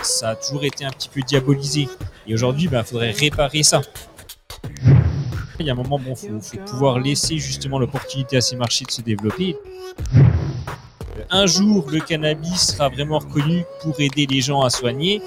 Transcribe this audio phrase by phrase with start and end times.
[0.00, 1.86] Ça a toujours été un petit peu diabolisé.
[2.26, 3.82] Et aujourd'hui, il faudrait réparer ça.
[5.60, 8.86] Il y a un moment, bon, faut, faut pouvoir laisser justement l'opportunité à ces marchés
[8.86, 9.54] de se développer.
[11.28, 15.20] Un jour, le cannabis sera vraiment reconnu pour aider les gens à soigner.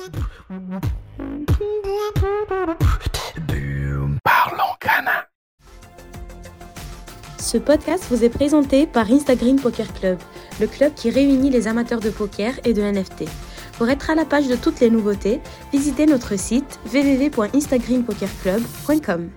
[7.51, 10.17] Ce podcast vous est présenté par Instagram Poker Club,
[10.61, 13.25] le club qui réunit les amateurs de poker et de NFT.
[13.73, 15.41] Pour être à la page de toutes les nouveautés,
[15.73, 19.29] visitez notre site www.instagrampokerclub.com.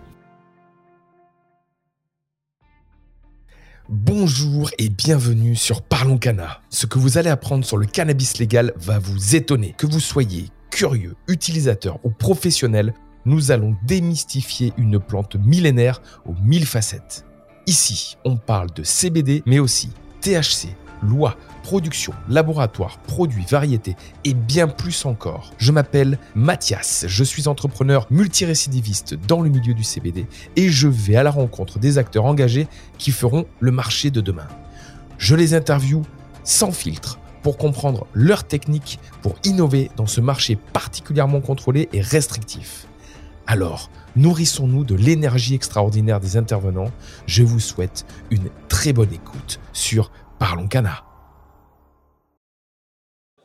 [3.89, 6.61] Bonjour et bienvenue sur Parlons Cana.
[6.71, 9.75] Ce que vous allez apprendre sur le cannabis légal va vous étonner.
[9.77, 16.67] Que vous soyez curieux, utilisateur ou professionnel, nous allons démystifier une plante millénaire aux mille
[16.67, 17.25] facettes.
[17.67, 19.89] Ici, on parle de CBD, mais aussi
[20.21, 20.69] THC,
[21.03, 25.51] loi, production, laboratoire, produits, variétés et bien plus encore.
[25.57, 31.17] Je m'appelle Mathias, je suis entrepreneur multirécidiviste dans le milieu du CBD et je vais
[31.17, 34.49] à la rencontre des acteurs engagés qui feront le marché de demain.
[35.17, 36.03] Je les interviewe
[36.45, 42.87] sans filtre pour comprendre leurs techniques pour innover dans ce marché particulièrement contrôlé et restrictif.
[43.47, 46.91] Alors, nourrissons-nous de l'énergie extraordinaire des intervenants.
[47.27, 51.05] Je vous souhaite une très bonne écoute sur Parlons Cana.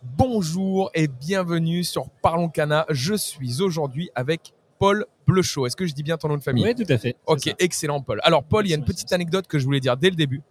[0.02, 2.86] Bonjour et bienvenue sur Parlons Cana.
[2.89, 5.67] Je suis aujourd'hui avec Paul Bleuchot.
[5.67, 6.64] Est-ce que je dis bien ton nom de famille?
[6.64, 7.17] Oui, tout à fait.
[7.25, 7.52] Ok, ça.
[7.59, 8.22] excellent Paul.
[8.23, 10.42] Alors Paul, il y a une petite anecdote que je voulais dire dès le début.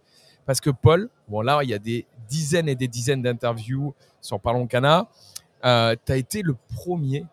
[0.45, 4.39] Parce que Paul, bon là, il y a des dizaines et des dizaines d'interviews sur
[4.39, 5.07] Parlons Cana.
[5.65, 7.25] Euh, tu as été le premier,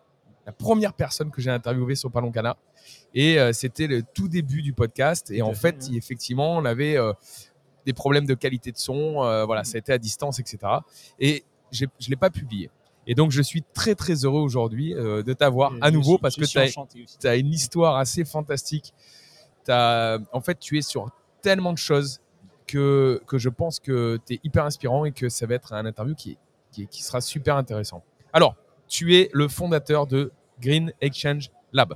[0.47, 2.55] la première personne que j'ai interviewée sur Parlons Cana.
[3.13, 5.29] Et euh, c'était le tout début du podcast.
[5.29, 5.97] Et en fait, fait, ouais.
[5.97, 7.11] effectivement, on avait euh,
[7.85, 9.23] des problèmes de qualité de son.
[9.23, 10.57] euh, voilà, ça a été à distance, etc.
[11.19, 12.71] Et je ne l'ai pas publié.
[13.05, 16.57] Et donc, je suis très, très heureux aujourd'hui de t'avoir à nouveau parce que tu
[16.59, 18.93] as, as une histoire assez fantastique.
[19.65, 21.09] T'as- en fait, tu es sur
[21.41, 22.19] tellement de choses
[22.65, 25.85] que, que je pense que tu es hyper inspirant et que ça va être un
[25.85, 26.37] interview qui,
[26.71, 28.03] qui, qui sera super intéressant.
[28.33, 28.55] Alors,
[28.89, 30.31] tu es le fondateur de
[30.61, 31.95] Green Exchange Lab.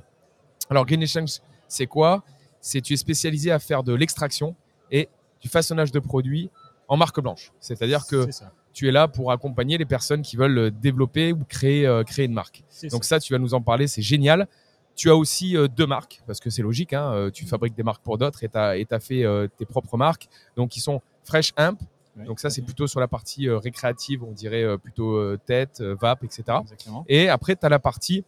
[0.70, 2.22] Alors, Green Exchange, c'est quoi?
[2.60, 4.54] C'est tu es spécialisé à faire de l'extraction
[4.90, 5.08] et
[5.40, 6.50] du façonnage de produits
[6.88, 7.52] en marque blanche.
[7.60, 8.28] C'est-à-dire que
[8.72, 12.32] tu es là pour accompagner les personnes qui veulent développer ou créer, euh, créer une
[12.32, 12.62] marque.
[12.90, 13.16] Donc ça.
[13.16, 14.46] ça, tu vas nous en parler, c'est génial.
[14.94, 17.82] Tu as aussi euh, deux marques, parce que c'est logique, hein, euh, tu fabriques des
[17.82, 21.52] marques pour d'autres et tu as, fait euh, tes propres marques, donc qui sont Fresh
[21.56, 21.80] Imp.
[22.16, 25.38] Ouais, Donc ça, c'est plutôt sur la partie euh, récréative, on dirait euh, plutôt euh,
[25.46, 26.58] tête, euh, vape, etc.
[26.60, 27.04] Exactement.
[27.08, 28.24] Et après, tu as la partie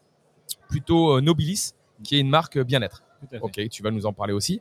[0.68, 3.02] plutôt euh, Nobilis, qui est une marque euh, bien-être.
[3.40, 4.60] Ok, tu vas nous en parler aussi.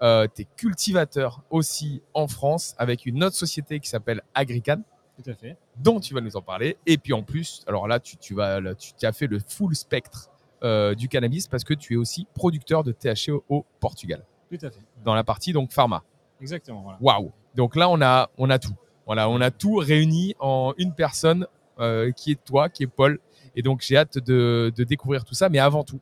[0.00, 4.80] Euh, tu es cultivateur aussi en France avec une autre société qui s'appelle Agrican
[5.22, 5.56] Tout à fait.
[5.76, 6.76] dont tu vas nous en parler.
[6.86, 9.74] Et puis en plus, alors là, tu, tu vas, là, tu, as fait le full
[9.74, 10.30] spectre
[10.62, 14.58] euh, du cannabis parce que tu es aussi producteur de THC au, au Portugal, Tout
[14.62, 14.80] à fait.
[15.04, 16.02] dans la partie donc pharma.
[16.40, 16.82] Exactement.
[16.82, 16.98] Voilà.
[17.00, 18.74] Waouh Donc là, on a, on a tout.
[19.04, 21.46] Voilà, on a tout réuni en une personne
[21.80, 23.18] euh, qui est toi, qui est Paul.
[23.58, 25.48] Et donc, j'ai hâte de, découvrir tout ça.
[25.48, 25.98] Mais avant tout,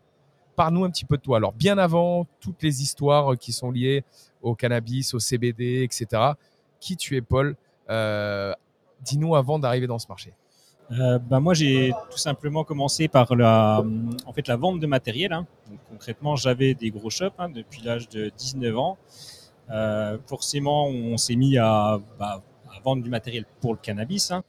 [0.57, 1.39] parle-nous un petit peu de toi.
[1.39, 4.05] Alors, bien avant toutes les histoires qui sont liées
[4.43, 6.35] au cannabis, au CBD, etc.
[6.81, 7.57] Qui tu es, Paul
[7.89, 8.53] Euh,
[9.03, 10.35] Dis-nous avant d'arriver dans ce marché.
[10.91, 13.83] Euh, bah, moi, j'ai tout simplement commencé par la,
[14.27, 15.33] en fait, la vente de matériel.
[15.33, 15.47] hein.
[15.71, 18.99] Donc, concrètement, j'avais des gros shops hein, depuis l'âge de 19 ans.
[19.71, 24.31] Euh, forcément, on s'est mis à, bah, à vendre du matériel pour le cannabis.
[24.31, 24.45] hein.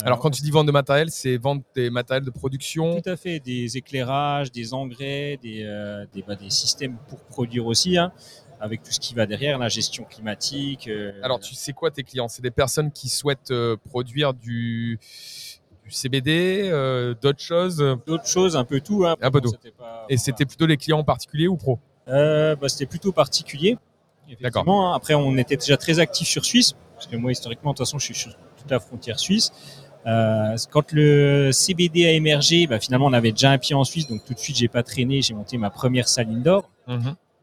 [0.00, 3.00] Euh, Alors, quand tu dis vente de matériel, c'est vendre des matériels de production.
[3.00, 7.66] Tout à fait, des éclairages, des engrais, des, euh, des, bah, des systèmes pour produire
[7.66, 8.12] aussi, hein,
[8.60, 10.88] avec tout ce qui va derrière, la gestion climatique.
[10.88, 12.28] euh, Alors, tu sais quoi tes clients?
[12.28, 14.98] C'est des personnes qui souhaitent euh, produire du,
[15.84, 16.70] du CBD,
[17.20, 17.78] d'autres choses?
[18.06, 19.04] d'autres choses, un peu tout.
[19.06, 19.16] hein.
[19.20, 19.52] Un peu tout.
[19.76, 21.78] pas- Et c'était plutôt les clients particuliers ou pro?
[22.06, 23.76] Bah, c'était plutôt particulier.
[24.40, 24.68] D'accord.
[24.68, 24.92] Hein.
[24.94, 27.98] Après, on était déjà très actif sur Suisse, parce que moi, historiquement, de toute façon,
[27.98, 29.50] je suis sur toute la frontière suisse.
[30.06, 34.08] Euh, quand le CBD a émergé, bah, finalement, on avait déjà un pied en Suisse,
[34.08, 36.70] donc tout de suite, j'ai pas traîné, j'ai monté ma première salle indoor,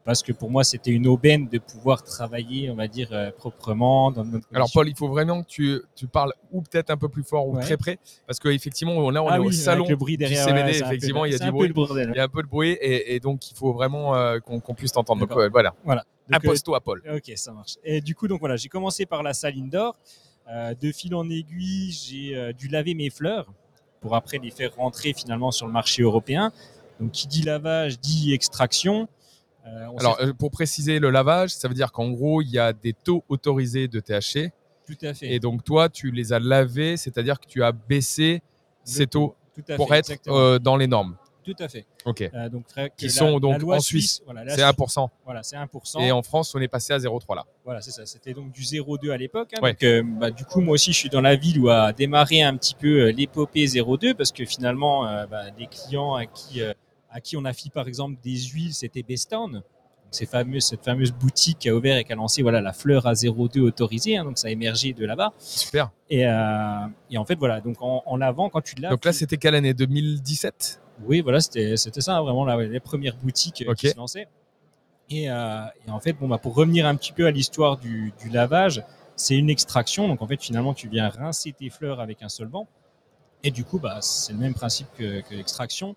[0.04, 4.10] parce que pour moi, c'était une aubaine de pouvoir travailler, on va dire, euh, proprement
[4.12, 7.08] dans notre Alors Paul, il faut vraiment que tu, tu parles ou peut-être un peu
[7.08, 7.62] plus fort ou Ouais.
[7.62, 10.66] très près, parce qu'effectivement, là, on Ah est au salon le bruit derrière, du CBD,
[10.68, 11.72] ouais, c'est un peu- effectivement, il y a du un peu bruit.
[11.72, 12.10] bordel.
[12.14, 14.74] Il y a un peu de bruit et, et donc il faut vraiment euh, qu'on
[14.74, 15.26] puisse t'entendre.
[15.50, 16.04] Voilà, Voilà.
[16.32, 17.02] Impose-toi Paul.
[17.12, 17.74] Ok, ça marche.
[17.84, 19.96] Et du coup, donc voilà, j'ai commencé par la salle indoor.
[20.48, 23.52] Euh, de fil en aiguille, j'ai euh, dû laver mes fleurs
[24.00, 26.52] pour après les faire rentrer finalement sur le marché européen.
[27.00, 29.08] Donc, qui dit lavage dit extraction.
[29.66, 32.92] Euh, Alors, pour préciser le lavage, ça veut dire qu'en gros, il y a des
[32.92, 34.52] taux autorisés de THC.
[34.86, 35.34] tout à fait.
[35.34, 38.40] Et donc, toi, tu les as lavés, c'est-à-dire que tu as baissé Le
[38.84, 39.34] ces taux
[39.76, 41.16] pour fait, être euh, dans les normes.
[41.46, 41.86] Tout à fait.
[42.04, 42.22] Ok.
[42.34, 44.20] Euh, donc, très- Qui sont donc loi en Suisse.
[44.24, 45.08] Voilà, C'est 1%.
[45.24, 46.00] Voilà, c'est 1%.
[46.00, 47.44] Et en France, on est passé à 0,3 là.
[47.64, 48.04] Voilà, c'est ça.
[48.04, 49.52] C'était donc du 0,2 à l'époque.
[49.56, 49.60] hein.
[49.62, 49.72] Ouais.
[49.72, 52.42] Donc, euh, bah, du coup, moi aussi, je suis dans la ville où a démarré
[52.42, 56.60] un petit peu euh, l'épopée 0,2 parce que finalement, euh, bah, des clients à qui,
[57.10, 59.62] à qui on a fait par exemple des huiles, c'était Bestown.
[60.10, 63.06] Ces fameuses, cette fameuse boutique qui a ouvert et qui a lancé voilà, la fleur
[63.06, 64.16] à 0,2 autorisée.
[64.16, 64.24] hein.
[64.24, 65.32] donc, ça a émergé de là-bas.
[65.38, 65.90] Super.
[66.10, 67.60] Et, et en fait, voilà.
[67.60, 68.90] Donc, en, en lavant, quand tu laves.
[68.92, 69.74] Donc là, tu- c'était quelle année?
[69.74, 74.28] 2017 oui, voilà, c'était ça, hein, vraiment la- les premières boutiques euh, qui se lançaient.
[75.10, 78.12] Et, euh, et en fait, bon, bah, pour revenir un petit peu à l'histoire du,
[78.20, 78.82] du lavage,
[79.14, 80.08] c'est une extraction.
[80.08, 82.66] Donc en fait, finalement, tu viens rincer tes fleurs avec un solvant.
[83.44, 85.94] Et du coup, bah, c'est le même principe que, que l'extraction.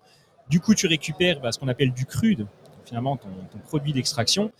[0.48, 2.46] Du coup, tu récupères bah, ce qu'on appelle du crude,
[2.84, 4.52] finalement ton, ton produit d'extraction.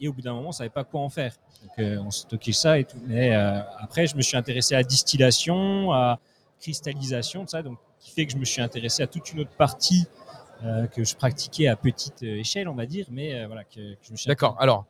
[0.00, 1.34] Et au bout d'un moment, on savait pas quoi en faire.
[1.62, 2.96] Donc euh, on stockait ça et tout.
[3.06, 6.18] Mais euh, après, je me suis intéressé à la distillation, à
[6.58, 7.62] cristallisation, tout ça.
[7.62, 10.06] Donc qui fait que je me suis intéressé à toute une autre partie
[10.64, 13.94] euh, que je pratiquais à petite euh, échelle, on va dire, mais euh, voilà, que,
[13.94, 14.56] que je me suis D'accord.
[14.58, 14.84] Alors,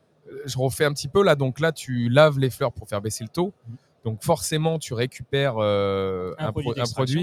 [0.45, 1.35] je refais un petit peu là.
[1.35, 3.53] Donc là, tu laves les fleurs pour faire baisser le taux.
[3.69, 3.77] Mhm.
[4.05, 6.73] Donc forcément, tu récupères euh, Un un, produit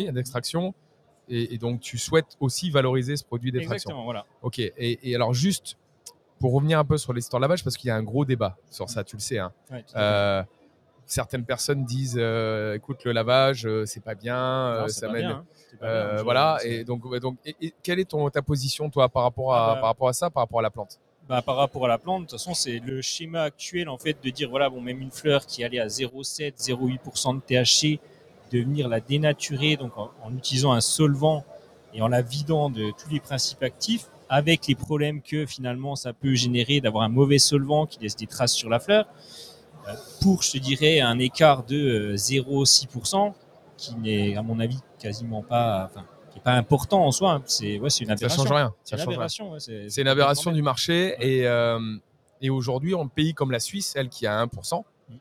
[0.04, 0.74] pro- d'extraction.
[1.30, 3.90] Et, et donc, tu souhaites aussi valoriser ce produit d'extraction.
[3.90, 4.25] Exactement, voilà.
[4.44, 4.60] Ok.
[4.60, 4.74] Et,
[5.04, 5.75] et alors, juste
[6.40, 8.56] pour revenir un peu sur l'histoire de lavage, parce qu'il y a un gros débat
[8.72, 9.40] sur ça, tu le sais.
[9.40, 9.51] hein.
[9.72, 9.83] Ouais,
[11.07, 15.13] certaines personnes disent euh, écoute, le lavage, euh, c'est pas bien, euh, Non, ça pas
[15.13, 15.21] mène.
[15.27, 15.45] bien, hein.
[15.80, 16.24] Pas bien.
[16.24, 16.57] Voilà.
[16.63, 19.68] Et donc, donc et- et quelle est ton, ta position, toi, par rapport, à, Ah
[19.75, 21.00] bah- par rapport à ça, par rapport à la plante?
[21.30, 24.15] Bah, par rapport à la plante, de toute façon, c'est le schéma actuel en fait
[24.24, 28.00] de dire voilà, bon, même une fleur qui allait à 0,7, 0,8% de THC,
[28.54, 31.44] de venir la dénaturer donc en, en utilisant un solvant
[31.94, 36.13] et en la vidant de tous les principes actifs, avec les problèmes que finalement ça
[36.13, 39.06] peut générer d'avoir un mauvais solvant qui laisse des traces sur la fleur,
[40.22, 43.34] pour je te dirais un écart de euh, 0,6%,
[43.78, 47.34] qui n'est à mon avis quasiment pas, enfin, qui est pas important en soi.
[47.34, 47.44] hein.
[47.45, 48.44] C'est ouais, c'est une Ça aberration.
[48.44, 48.74] change rien.
[48.84, 49.51] C'est Ça une aberration.
[49.51, 49.60] ouais,
[49.98, 51.16] une aberration du marché.
[51.19, 51.28] Ouais.
[51.28, 51.80] Et, euh,
[52.42, 55.16] et aujourd'hui, en pays comme la Suisse, elle qui a 1%, Mm.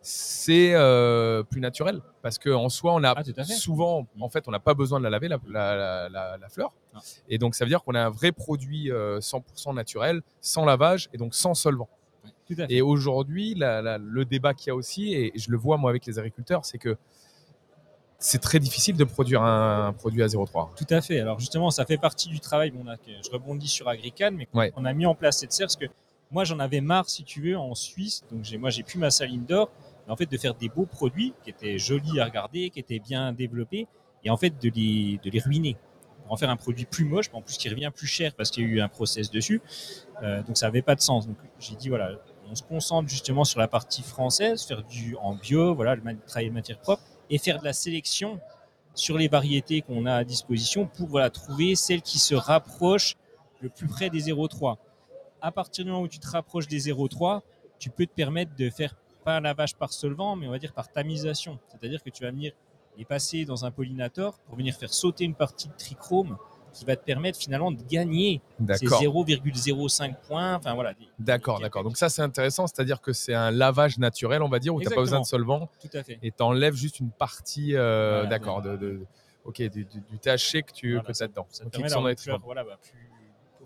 [0.00, 2.00] c'est euh, plus naturel.
[2.22, 4.22] Parce qu'en soi, on a Ah, souvent, Mm.
[4.22, 6.72] en fait, on n'a pas besoin de la laver, la, la, la- la- la fleur.
[6.94, 7.00] Non.
[7.28, 11.08] Et donc, ça veut dire qu'on a un vrai produit euh, 100% naturel, sans lavage
[11.12, 11.88] et donc sans solvant.
[12.68, 16.18] Et aujourd'hui, le débat qu'il y a aussi, et je le vois moi avec les
[16.18, 16.96] agriculteurs, c'est que
[18.18, 20.70] c'est très difficile de produire un, produit à 0,3.
[20.76, 21.20] Tout à fait.
[21.20, 22.70] Alors justement, ça fait partie du travail.
[22.72, 24.72] Bon, je rebondis sur Agrican, mais Ouais.
[24.76, 25.86] on a mis en place cette serre parce que
[26.30, 28.22] moi, j'en avais marre, si tu veux, en Suisse.
[28.30, 29.70] Donc moi, j'ai plus ma saline d'or,
[30.06, 32.98] mais en fait, de faire des beaux produits qui étaient jolis à regarder, qui étaient
[32.98, 33.86] bien développés,
[34.24, 35.76] et en fait de les, de les ruiner
[36.24, 38.50] pour en faire un produit plus moche, mais en plus qui revient plus cher parce
[38.50, 39.62] qu'il y a eu un process dessus.
[40.22, 41.26] Euh, donc ça avait pas de sens.
[41.28, 42.10] Donc j'ai dit voilà,
[42.50, 46.48] on se concentre justement sur la partie française, faire du en bio, voilà, le travailler
[46.48, 48.40] de matière propre et faire de la sélection
[48.94, 53.16] sur les variétés qu'on a à disposition pour trouver celles qui se rapprochent
[53.60, 54.76] le plus près des 0,3.
[55.40, 57.42] À partir du moment où tu te rapproches des 0,3,
[57.78, 60.90] tu peux te permettre de faire pas lavage par solvant, mais on va dire par
[60.90, 61.58] tamisation.
[61.68, 62.52] C'est-à-dire que tu vas venir
[62.96, 66.36] les passer dans un pollinateur pour venir faire sauter une partie de trichrome
[66.72, 69.02] qui va te permettre finalement de gagner ces D'accord.
[69.02, 70.54] 0,05 points.
[70.56, 70.94] Enfin voilà.
[71.18, 71.82] D'accord, d'accord.
[71.84, 74.88] Donc ça, c'est intéressant, c'est-à-dire que c'est un lavage naturel, on va dire, où tu
[74.88, 76.18] n'as pas besoin de solvant Tout à fait.
[76.22, 79.00] et tu enlèves juste une partie, euh, Voilà, d'accord, de-
[79.44, 81.46] ok, du, du- du THC que tu Voilà, que as dedans.
[81.50, 83.10] Ça te permet d'avoir une voilà, bah, plus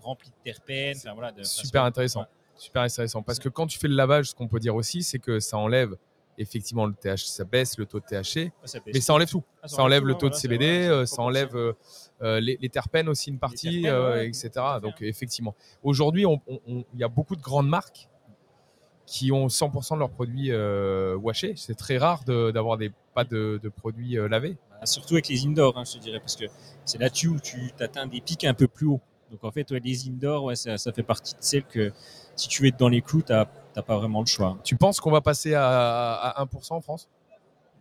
[0.01, 0.97] remplie de terpènes.
[0.97, 2.21] Enfin, voilà, de- Super intéressant.
[2.21, 2.27] Ouais.
[2.55, 3.21] Super intéressant.
[3.23, 5.57] Parce que quand tu fais le lavage, ce qu'on peut dire aussi, c'est que ça
[5.57, 5.95] enlève
[6.37, 8.93] effectivement le THC, ça baisse le taux de THC, Ça baisse.
[8.93, 9.43] mais ça enlève tout.
[9.61, 11.73] Ah, Ça enlève tout, le taux de voilà, CBD, vrai, euh, ça enlève euh,
[12.21, 14.51] euh, les, les terpènes aussi une partie, terpènes, ouais, etc.
[14.81, 18.09] Donc effectivement, aujourd'hui, il y a beaucoup de grandes marques
[19.05, 21.53] qui ont 100% de leurs produits euh, washés.
[21.57, 24.57] C'est très rare de- d'avoir des pas de, de produits euh, lavés.
[24.71, 26.45] Bah, Surtout avec les indoors, hein, je te dirais, parce que
[26.85, 29.01] c'est là-dessus où tu atteins des pics un peu plus hauts.
[29.33, 31.91] Donc en fait, ouais, les indoors, ouais, ça, ça fait partie de celles que
[32.35, 34.59] si tu veux être dans les clous, tu n'as pas vraiment le choix.
[34.63, 37.09] Tu penses qu'on va passer à, à 1% en France?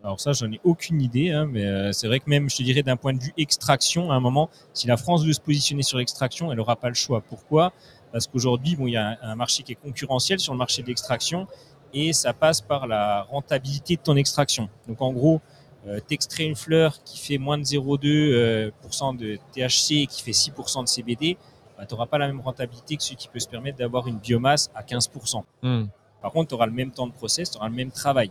[0.03, 2.63] Alors ça, j'en ai aucune idée, hein, mais euh, c'est vrai que même, je te
[2.63, 5.83] dirais, d'un point de vue extraction, à un moment, si la France veut se positionner
[5.83, 7.21] sur l'extraction, elle n'aura pas le choix.
[7.21, 7.75] Pourquoi?
[8.13, 10.83] Parce qu'aujourd'hui, bon, il y a un, un marché qui est concurrentiel sur le marché
[10.83, 11.47] de l'extraction
[11.93, 14.71] et ça passe par la rentabilité de ton extraction.
[14.89, 15.41] Donc en gros,
[15.87, 20.23] euh, t'extrais une fleur qui fait moins de 0,2% euh, pourcent de THC et qui
[20.23, 21.37] fait 6% de CBD,
[21.77, 24.19] bah, tu n'auras pas la même rentabilité que celui qui peut se permettre d'avoir une
[24.19, 25.43] biomasse à 15%.
[25.63, 25.85] Hmm.
[26.21, 28.31] Par contre, tu auras le même temps de process, tu auras le même travail.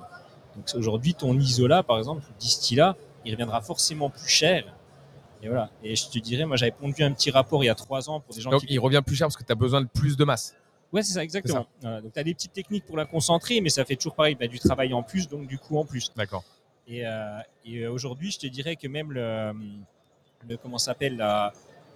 [0.55, 4.63] Donc aujourd'hui, ton isola, par exemple, le distillat, il reviendra forcément plus cher.
[5.43, 5.69] Et voilà.
[5.83, 8.19] Et je te dirais, moi, j'avais pondu un petit rapport il y a trois ans
[8.21, 8.73] pour des gens Donc qui.
[8.73, 10.55] il revient plus cher parce que tu as besoin de plus de masse.
[10.93, 11.67] Ouais, c'est ça, exactement.
[11.81, 14.35] Voilà, donc, tu as des petites techniques pour la concentrer, mais ça fait toujours pareil,
[14.35, 16.11] bah, du travail en plus, donc du coup en plus.
[16.15, 16.43] D'accord.
[16.87, 19.53] Et, euh, et euh, aujourd'hui, je te dirais que même le,
[20.47, 21.53] le comment s'appelle la,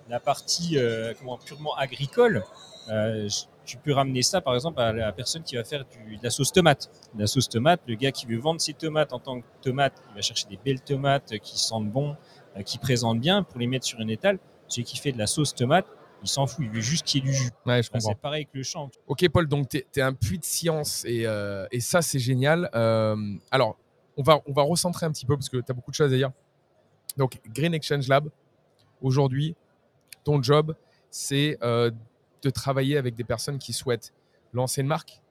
[0.10, 2.44] la partie euh, comment purement agricole,
[2.88, 6.24] je- tu peux ramener ça par exemple à la personne qui va faire du, de
[6.24, 6.88] la sauce tomate.
[7.16, 9.94] De la sauce tomate, le gars qui veut vendre ses tomates en tant que tomate,
[10.12, 12.16] il va chercher des belles tomates qui sentent bon,
[12.64, 14.38] qui présentent bien pour les mettre sur une étale.
[14.68, 15.88] Celui qui fait de la sauce tomate,
[16.22, 17.50] il s'en fout, il veut juste qu'il y ait du jus.
[17.66, 18.10] Ouais, je Enfin, comprends.
[18.10, 18.92] c'est pareil avec le champ.
[19.08, 22.70] Ok, Paul, donc tu es, un puits de science et, euh, et ça, c'est génial.
[22.76, 23.16] Euh,
[23.50, 23.78] alors,
[24.18, 26.12] on va, on va recentrer un petit peu parce que tu as beaucoup de choses
[26.14, 26.32] à dire.
[27.18, 28.30] Donc, Green Exchange Lab,
[29.02, 29.56] aujourd'hui,
[30.24, 30.76] ton job,
[31.10, 31.92] c'est euh,
[32.42, 34.14] de travailler avec des personnes qui souhaitent
[34.54, 35.22] lancer une marque,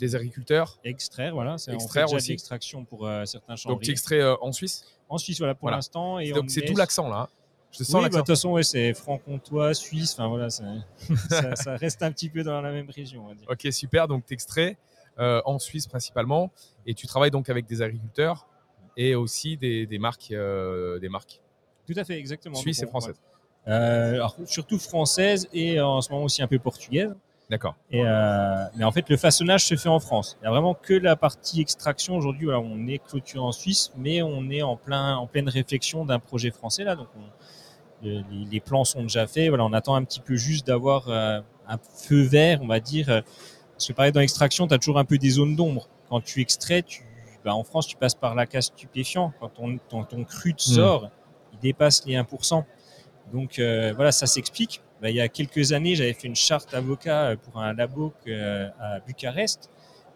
[0.00, 0.78] des agriculteurs.
[0.84, 2.26] Extraire, voilà, c'est on fait Extraire déjà aussi.
[2.28, 3.70] de l'extraction pour euh, certains champs.
[3.70, 4.84] Donc, tu extrais euh, en Suisse?
[5.08, 5.78] En Suisse, voilà, pour Voilà.
[5.78, 6.18] l'instant.
[6.18, 7.20] Et Donc, on c'est tout l'accent là.
[7.22, 7.28] hein.
[7.72, 8.18] Je te sens Oui, bah, de l'accent.
[8.20, 12.72] toute façon, ouais, c'est franc-comtois, suisse, enfin voilà, ça reste un petit peu dans la
[12.72, 13.46] même région, on va dire.
[13.50, 14.08] Ok, super.
[14.08, 14.76] Donc, tu extrais
[15.18, 16.50] euh, en Suisse principalement
[16.86, 18.46] et tu travailles donc avec des agriculteurs
[18.96, 20.28] et aussi des, des marques.
[20.32, 21.40] euh, des marques.
[21.86, 22.54] Tout à fait, exactement.
[22.56, 23.20] Suisse et française.
[23.68, 27.14] Euh, alors, surtout française et en ce moment aussi un peu portugaise.
[27.48, 27.76] D'accord.
[27.92, 30.36] Et, mais en fait, le façonnage se fait en France.
[30.40, 32.16] Il n'y a vraiment que la partie extraction.
[32.16, 36.04] Aujourd'hui, voilà, on est clôturé en Suisse, mais on est en, plein, en pleine réflexion
[36.04, 36.82] d'un projet français.
[36.82, 39.48] Là, donc on- le- les, plans sont déjà faits.
[39.48, 43.22] Voilà, on attend un petit peu juste d'avoir un feu vert, on va dire.
[43.76, 45.88] Parce que pareil, dans l'extraction, tu as toujours un peu des zones d'ombre.
[46.08, 47.02] Quand tu extrais, tu,
[47.44, 49.32] bah, en France, tu passes par la case stupéfiant.
[49.38, 51.10] Quand ton, ton, ton cru te sort,
[51.52, 52.64] il dépasse les 1%.
[53.32, 54.82] Donc euh, voilà, ça s'explique.
[55.02, 58.12] Bah, il y a quelques années, j'avais fait une charte avocat euh, pour un labo
[58.24, 59.70] que- euh, à Bucarest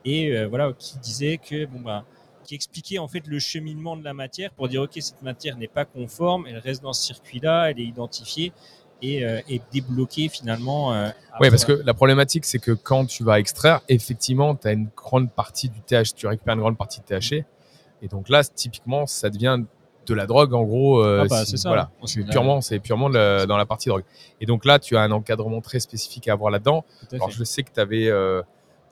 [0.06, 2.06] et euh, voilà qui disait que bon bah
[2.44, 5.68] qui expliquait en fait le cheminement de la matière pour dire ok cette matière n'est
[5.68, 8.52] pas conforme, elle reste dans ce circuit-là, elle est identifiée
[9.02, 10.92] et euh, est débloquée finalement.
[10.94, 11.08] euh,
[11.40, 14.88] Oui, parce que la problématique, c'est que quand tu vas extraire, effectivement, tu as une
[14.96, 17.44] grande partie du TH, tu récupères une grande partie de THC.
[18.02, 19.58] Et donc là, typiquement, ça devient
[20.06, 21.02] de la drogue, en gros.
[21.04, 21.68] euh, Ah bah, si- c'est ça.
[21.68, 24.04] Voilà, On c'est purement, c'est purement le- dans la partie drogue.
[24.40, 26.84] Et donc là, tu as un encadrement très spécifique à avoir là-dedans.
[27.12, 27.36] Alors, fait.
[27.36, 28.10] je sais que tu avais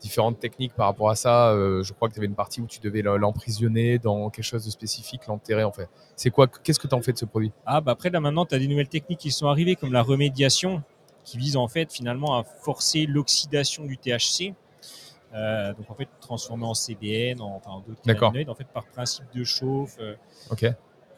[0.00, 1.50] différentes techniques par rapport à ça.
[1.50, 4.64] Euh, je crois que tu avais une partie où tu devais l'emprisonner dans quelque chose
[4.64, 5.88] de spécifique, l'enterrer, en fait.
[6.16, 7.52] C'est quoi Qu'est-ce que tu en fais de ce produit?
[7.66, 10.02] Ah bah après là maintenant tu as des nouvelles techniques qui sont arrivées comme la
[10.02, 10.82] remédiation
[11.24, 14.54] qui vise en fait finalement à forcer l'oxydation du THC.
[15.34, 18.86] Euh, donc en fait transformer en CBN, en, enfin en d'autres cannabinoïdes en fait par
[18.86, 19.96] principe de chauffe.
[20.00, 20.14] Euh,
[20.50, 20.64] Ok.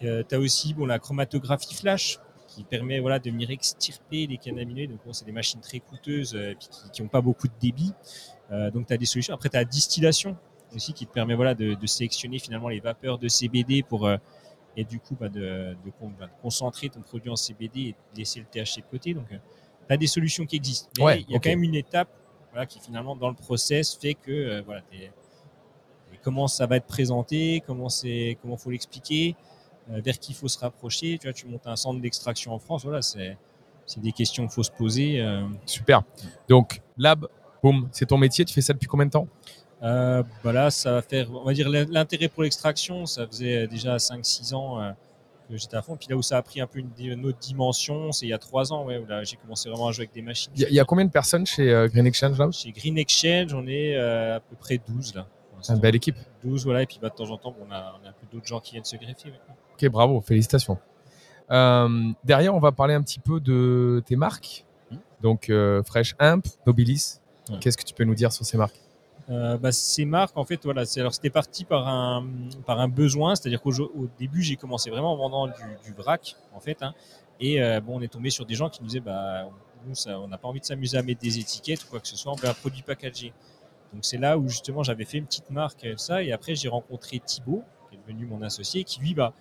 [0.00, 2.18] tu as aussi bon, la chromatographie flash
[2.50, 4.90] qui permet voilà, de venir extirper les cannabinoïdes.
[4.90, 6.54] Donc bon, c'est des machines très coûteuses euh,
[6.92, 7.92] qui n'ont pas beaucoup de débit.
[8.50, 9.34] Euh, donc tu as des solutions.
[9.34, 10.36] Après tu as la distillation
[10.74, 14.16] aussi qui te permet voilà, de, de sélectionner finalement les vapeurs de CBD pour euh,
[14.76, 17.92] et du coup bah, de, de con- bah, de concentrer ton produit en CBD et
[18.14, 19.14] de laisser le THC de côté.
[19.14, 19.36] Donc, tu
[19.88, 20.88] as des solutions qui existent.
[20.98, 22.08] Mais Ouais, il y a quand même une étape
[22.52, 24.82] voilà, qui finalement dans le process fait que euh, voilà,
[26.22, 27.88] comment ça va être présenté, comment
[28.42, 31.18] comment faut l'expliquer, euh, vers qui il faut se rapprocher.
[31.18, 33.36] Tu vois, tu montes un centre d'extraction en France, voilà, c'est,
[33.86, 35.20] c'est des questions qu'il faut se poser.
[35.20, 35.42] euh.
[35.66, 36.02] Super.
[36.48, 37.26] Donc, lab,
[37.62, 38.44] boum, c'est ton métier.
[38.44, 39.26] Tu fais ça depuis combien de temps?
[39.82, 43.96] Euh, bah là, ça va faire, on va dire, l'intérêt pour l'extraction, ça faisait déjà
[43.96, 44.90] 5-6 ans euh,
[45.48, 45.96] que j'étais à fond.
[45.96, 48.34] Puis là où ça a pris un peu une, une autre dimension, c'est il y
[48.34, 50.52] a 3 ans, ouais, où là, j'ai commencé vraiment à jouer avec des machines.
[50.54, 53.54] Il y, y a combien de personnes chez euh, Green Exchange là Chez Green Exchange,
[53.54, 55.26] on est euh, à peu près 12 là.
[55.60, 55.74] L'instant.
[55.74, 56.16] Une belle équipe.
[56.44, 58.26] 12, voilà, et puis bah, de temps en temps, on, a, on a un peu
[58.32, 59.32] d'autres gens qui viennent se greffer.
[59.74, 60.78] Ok, bravo, félicitations.
[61.50, 64.64] Euh, derrière, on va parler un petit peu de tes marques.
[64.90, 64.98] Mhm.
[65.22, 67.20] Donc, euh, Fresh Imp, Nobilis.
[67.48, 67.58] Ouais.
[67.60, 68.80] Qu'est-ce que tu peux nous dire sur ces marques?
[69.28, 72.26] Euh, bah, ces marques, en fait, voilà, c'est, alors c'était parti par un,
[72.66, 75.52] par un besoin, c'est-à-dire qu'au au début, j'ai commencé vraiment en vendant du,
[75.84, 76.94] du vrac, en fait, hein,
[77.38, 79.48] et bon, on est tombé sur des gens qui nous disaient, bah,
[79.86, 82.08] nous, ça, on n'a pas envie de s'amuser à mettre des étiquettes ou quoi que
[82.08, 83.32] ce soit, on veut un produit packagé.
[83.92, 86.68] Donc c'est là où justement j'avais fait une petite marque, euh, ça, et après j'ai
[86.68, 89.32] rencontré Thibaut, qui est devenu mon associé, qui lui, bah,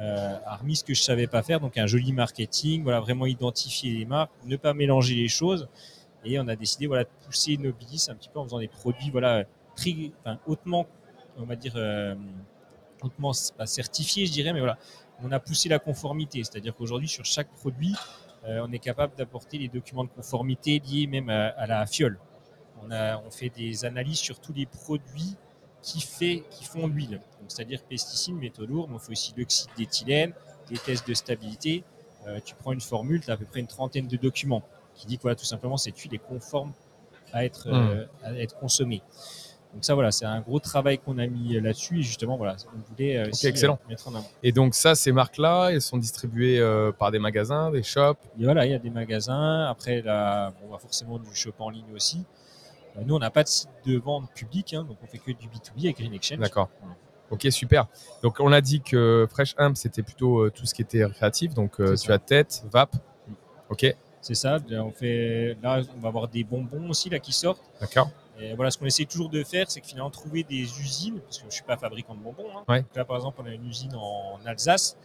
[0.00, 3.26] euh, a remis ce que je savais pas faire, donc un joli marketing, voilà, vraiment
[3.26, 5.68] identifier les marques, ne pas mélanger les choses.
[6.24, 9.10] Et on a décidé voilà, de pousser Nobilis un petit peu en faisant des produits
[9.10, 9.44] voilà,
[9.76, 10.86] très, enfin, hautement,
[11.36, 12.14] on va dire, euh,
[13.02, 14.78] hautement pas certifiés, je dirais, mais voilà,
[15.22, 16.42] on a poussé la conformité.
[16.44, 17.94] C'est-à-dire qu'aujourd'hui, sur chaque produit,
[18.44, 22.18] on est capable d'apporter les documents de conformité liés même à la fiole.
[22.84, 25.36] On, a, on fait des analyses sur tous les produits
[25.82, 27.20] qui, fait, qui font l'huile.
[27.48, 30.32] C'est-à-dire pesticides, métaux lourds, mais on fait aussi l'oxyde d'éthylène,
[30.68, 31.84] des tests de stabilité.
[32.26, 34.62] Euh, tu prends une formule, tu as à peu près une trentaine de documents
[34.94, 36.72] qui dit que voilà, tout simplement cette huile est conforme
[37.32, 39.02] à être, euh, à être consommée.
[39.72, 42.90] Donc ça voilà, c'est un gros travail qu'on a mis là-dessus et justement voilà, on
[42.92, 43.78] voulait euh, excellent.
[43.86, 44.28] euh, mettre en avant.
[44.42, 48.18] Et donc, ça, ces marques-là, elles sont distribuées euh, par des magasins, des shops?
[48.38, 49.64] Et voilà, il y a des magasins.
[49.64, 52.22] Après, là, bon, bah, forcément du shop en ligne aussi.
[52.96, 55.32] Euh, nous, on n'a pas de site de vente public, hein, donc on fait que
[55.32, 56.38] du B2B avec Green Exchange.
[56.40, 56.68] D'accord.
[57.30, 57.86] Ok, super.
[58.22, 61.54] Donc, on a dit que Fresh Hemp, c'était plutôt euh, tout ce qui était créatif.
[61.54, 62.14] Donc, euh, tu ça.
[62.14, 62.94] as tête, vape.
[63.70, 63.86] Ok,
[64.20, 64.58] C'est ça.
[64.68, 67.62] Là, on fait, là, on va avoir des bonbons aussi là qui sortent.
[67.80, 68.10] d'accord.
[68.38, 71.38] Et voilà, ce qu'on essaie toujours de faire, c'est que finalement trouver des usines, parce
[71.38, 72.48] que je suis pas fabricant de bonbons.
[72.56, 72.64] hein.
[72.68, 72.84] Ouais.
[72.94, 74.96] Là, par exemple, on a une usine en Alsace,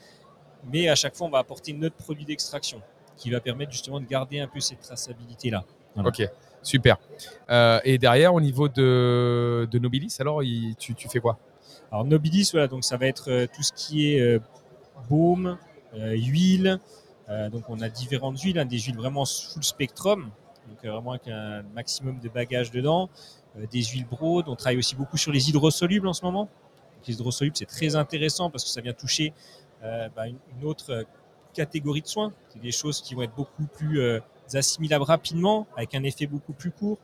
[0.71, 2.81] mais à chaque fois, on va apporter notre produit d'extraction,
[3.15, 5.63] qui va permettre justement de garder un peu cette traçabilité là.
[5.93, 6.09] Voilà.
[6.09, 6.23] Ok,
[6.63, 6.97] super.
[7.49, 10.41] Euh, et derrière, au niveau de, Nobilis, alors,
[10.77, 11.37] tu, fais quoi?
[11.91, 14.39] Alors Nobilis, voilà, donc ça va être euh, tout ce qui est euh,
[15.09, 15.57] baume,
[15.93, 16.79] huile.
[17.51, 20.29] Donc on a différentes huiles, hein, des huiles vraiment full spectrum,
[20.69, 23.09] donc vraiment avec un maximum de bagages dedans.
[23.71, 24.47] Des huiles broad.
[24.47, 26.47] On travaille aussi beaucoup sur les hydrosolubles en ce moment.
[27.05, 29.33] Les hydrosolubles, c'est très intéressant parce que ça vient toucher
[29.81, 31.05] bah, une, une autre
[31.53, 32.31] catégorie de soins.
[32.47, 34.21] C'est des choses qui vont être beaucoup plus
[34.55, 36.97] assimilables rapidement, avec un effet beaucoup plus court.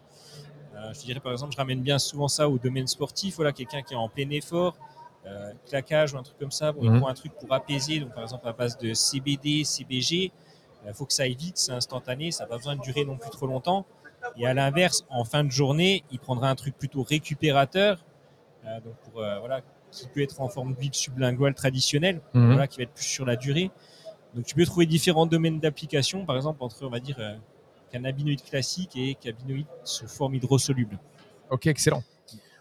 [0.76, 3.36] Euh, je dirais par exemple, je ramène bien souvent ça au domaine sportif.
[3.36, 4.76] Voilà, quelqu'un qui est en plein effort,
[5.26, 6.96] euh, claquage ou un truc comme ça, bon, Mhm.
[6.96, 8.00] il faut un truc pour apaiser.
[8.00, 10.32] Donc par exemple à base de CBD, CBG,
[10.86, 13.18] il faut que ça aille vite, c'est instantané, ça n'a pas besoin de durer non
[13.18, 13.86] plus trop longtemps.
[14.38, 18.04] Et à l'inverse, en fin de journée, il prendra un truc plutôt récupérateur,
[18.66, 22.48] euh, donc pour, euh, voilà, qui peut être en forme d'huile sublinguale traditionnelle, Mhm.
[22.48, 23.70] voilà, qui va être plus sur la durée.
[24.36, 27.36] Donc tu peux trouver différents domaines d'application, par exemple entre, on va dire, euh,
[27.92, 30.98] cannabinoïdes classiques et cannabinoïdes sous forme hydrosoluble.
[31.50, 32.04] Ok, excellent.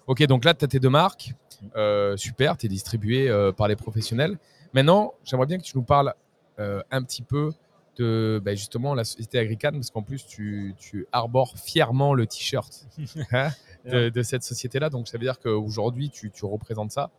[0.07, 1.33] Ok, donc là, tu as tes deux marques.
[1.76, 4.38] Euh, super, tu es distribué euh, par les professionnels.
[4.75, 6.14] Maintenant, j'aimerais bien que tu nous parles
[6.59, 7.52] euh, un petit peu
[7.99, 12.87] de bah, justement la société Agricane, parce qu'en plus, tu, tu arbores fièrement le t-shirt
[13.32, 13.50] hein,
[13.84, 14.88] de, de cette société-là.
[14.90, 17.11] Donc, ça veut dire qu'aujourd'hui, tu, tu représentes ça.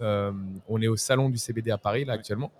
[0.00, 0.32] Euh,
[0.68, 2.18] on est au salon du CBD à Paris, là, Ouais.
[2.18, 2.50] actuellement.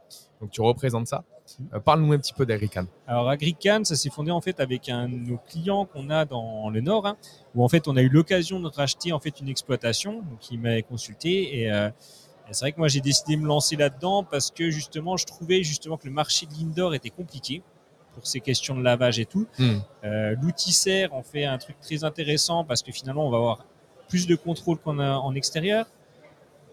[0.41, 1.25] Donc, tu représentes ça.
[1.59, 1.67] Mhm.
[1.75, 2.87] Euh, Parle-nous un petit peu d'Agricane.
[3.07, 6.71] Alors Agrican, ça s'est fondé en fait avec un de nos clients qu'on a dans
[6.71, 7.17] le Nord, hein,
[7.55, 10.61] où en fait on a eu l'occasion de racheter en fait une exploitation, donc il
[10.61, 11.93] m'avait consulté et, euh, et
[12.53, 15.63] c'est vrai que moi j'ai décidé de me lancer là-dedans parce que justement je trouvais
[15.63, 17.63] justement que le marché de l'indoor était compliqué
[18.15, 19.47] pour ces questions de lavage et tout.
[20.05, 23.67] Euh, L'outil serre en fait un truc très intéressant parce que finalement on va avoir
[24.09, 25.87] plus de contrôle qu'on a en extérieur.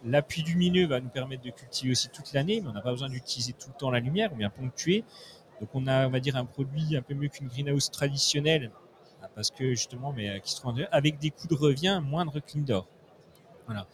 [0.04, 3.10] L'appui lumineux va nous permettre de cultiver aussi toute l'année, mais on n'a pas besoin
[3.10, 5.04] d'utiliser tout le temps la lumière, on vient ponctuer.
[5.60, 8.72] Donc on a, on va dire, un produit un peu mieux qu'une greenhouse traditionnelle,
[9.36, 12.56] parce que justement, mais euh, qui se rend avec des coûts de revient moindres que
[12.56, 12.88] l'indoor.
[13.66, 13.88] Voilà.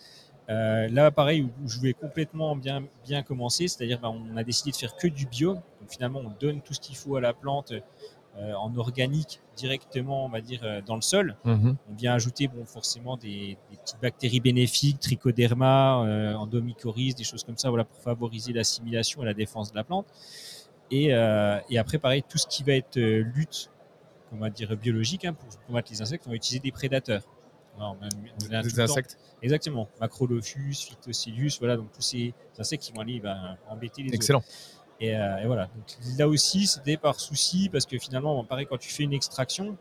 [0.50, 4.72] Euh, là, pareil, où je voulais complètement bien, bien commencer, c'est-à-dire bah, on a décidé
[4.72, 5.54] de faire que du bio.
[5.54, 7.72] Donc finalement, on donne tout ce qu'il faut à la plante
[8.38, 11.38] euh, en organique directement, on va dire, euh, dans le sol.
[11.46, 11.78] Mhm.
[11.90, 17.58] On vient ajouter bon, forcément des, des petites bactéries bénéfiques, trichoderma, endomycorrhize, des choses comme
[17.58, 20.08] ça, voilà, pour favoriser l'assimilation et la défense de la plante.
[20.92, 23.72] Et, et après, pareil, tout ce qui va être lutte,
[24.32, 27.24] on va dire biologique, hein, pour combattre les insectes, on va utiliser des prédateurs.
[27.78, 28.10] Alors, on a-
[28.50, 29.18] on a tout Des insectes.
[29.42, 29.90] Exactement.
[30.00, 34.16] Macrolophus, Phytocilius, voilà, donc tous ces insectes qui vont aller bah, embêter les autres.
[34.16, 34.44] Excellent.
[35.00, 35.66] Et, euh, et voilà.
[35.76, 35.86] Donc
[36.18, 39.76] là aussi, c'était par souci parce que finalement, pareil, quand tu fais une extraction,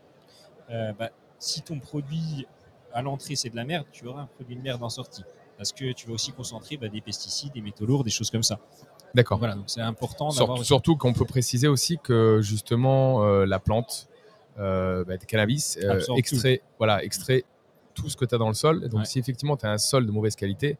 [0.69, 2.45] euh, bah, si ton produit
[2.93, 5.23] à l'entrée c'est de la merde, tu auras un produit de merde en sortie.
[5.57, 8.43] Parce que tu vas aussi concentrer bah, des pesticides, des métaux lourds, des choses comme
[8.43, 8.59] ça.
[9.13, 9.37] D'accord.
[9.37, 10.65] Voilà, donc c'est important d'avoir.
[10.65, 14.07] surtout qu'on peut préciser aussi que justement euh, la plante
[14.57, 17.43] euh, bah, de cannabis euh, extrait, voilà, extrait
[17.93, 18.81] tout ce que tu as dans le sol.
[18.89, 19.05] Donc Ouais.
[19.05, 20.77] si effectivement tu as un sol de mauvaise qualité,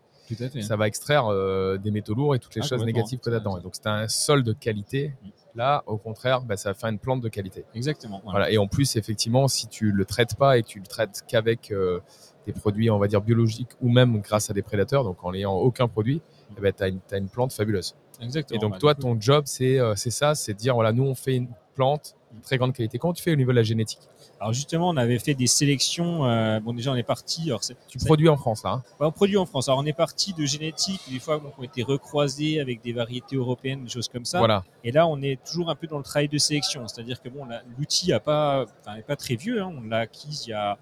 [0.62, 3.36] ça va extraire euh, des métaux lourds et toutes les Ah, choses négatives que tu
[3.36, 3.58] as dedans.
[3.58, 5.28] Et donc si tu as un sol de qualité, Mm.
[5.56, 7.66] là au contraire, bah, ça va faire une plante de qualité.
[7.76, 8.22] Exactement.
[8.24, 8.40] voilà.
[8.40, 8.52] Voilà.
[8.52, 11.72] Et en plus, effectivement, si tu le traites pas et que tu le traites qu'avec
[11.72, 12.00] euh,
[12.46, 15.54] des produits, on va dire, biologiques ou même grâce à des prédateurs, donc en n'ayant
[15.54, 16.22] aucun produit,
[16.58, 17.96] eh ben, tu as, une plante fabuleuse.
[18.22, 18.58] Exactement.
[18.58, 21.04] Et donc, Bah, toi, ton job, c'est euh, c'est ça, c'est de dire, voilà, nous,
[21.04, 22.98] on fait une plante très grande qualité.
[22.98, 24.00] Comment tu fais au niveau de la génétique?
[24.40, 26.26] Alors justement, on avait fait des sélections.
[26.26, 27.44] euh, bon, déjà, on est parti.
[27.48, 28.84] Alors, Tu produis en France, là hein?
[29.00, 29.70] Bah, on produit en France.
[29.70, 33.36] Alors, on est parti de génétiques, des fois, qui ont été recroisées avec des variétés
[33.36, 34.40] européennes, des choses comme ça.
[34.40, 34.64] Voilà.
[34.84, 36.88] Et là, on est toujours un peu dans le travail de sélection.
[36.88, 39.62] C'est-à-dire que bon, l'outil n'est pas, enfin, n'est pas très vieux.
[39.62, 39.74] hein.
[39.78, 40.78] On l'a acquis il y a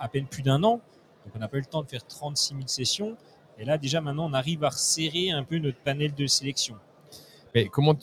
[0.00, 0.80] à, peine plus d'un an.
[1.24, 3.16] Donc, on n'a pas eu le temps de faire 36 000 sessions.
[3.58, 6.76] Et là, déjà, maintenant, on arrive à resserrer un peu notre panel de sélection.
[7.54, 7.96] Mais comment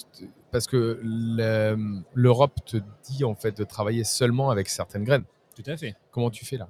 [0.55, 5.25] Parce que le- l'Europe te dit, en fait, de travailler seulement avec certaines graines.
[5.53, 5.97] Tout à fait.
[6.11, 6.69] Comment tu fais là?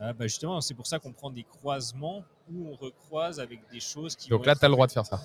[0.00, 3.78] Ah, bah, justement, c'est pour ça qu'on prend des croisements où on recroise avec des
[3.78, 5.20] choses qui Donc là, tu as le droit de faire ça.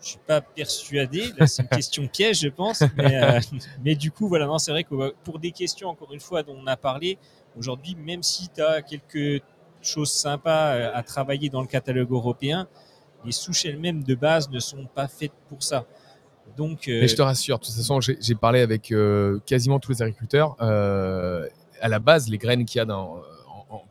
[0.00, 1.32] Je suis pas persuadé.
[1.44, 2.84] C'est une question piège, je pense.
[2.96, 3.40] Mais, euh,
[3.82, 6.44] mais du coup, voilà, non, c'est vrai que euh, pour des questions, encore une fois,
[6.44, 7.18] dont on a parlé,
[7.58, 9.42] aujourd'hui, même si tu as quelques
[9.82, 12.68] choses sympas euh, à travailler dans le catalogue européen,
[13.24, 15.84] les souches elles-mêmes de base ne sont pas faites pour ça.
[16.56, 19.90] Donc, euh, Mais je te rassure, de toute façon, j'ai parlé avec euh, quasiment tous
[19.92, 20.56] les agriculteurs.
[20.60, 21.48] Euh,
[21.80, 23.20] à la base, les graines qu'il y a dans,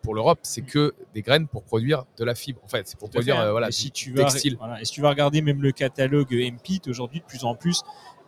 [0.01, 2.61] pour l'Europe, c'est que des graines pour produire de la fibre.
[2.63, 4.55] En fait, c'est pour Tout produire fait, euh, voilà, Et si tu vas, textile.
[4.57, 4.81] voilà.
[4.81, 7.81] Et si tu vas regarder même le catalogue MPIT, aujourd'hui, de plus en plus,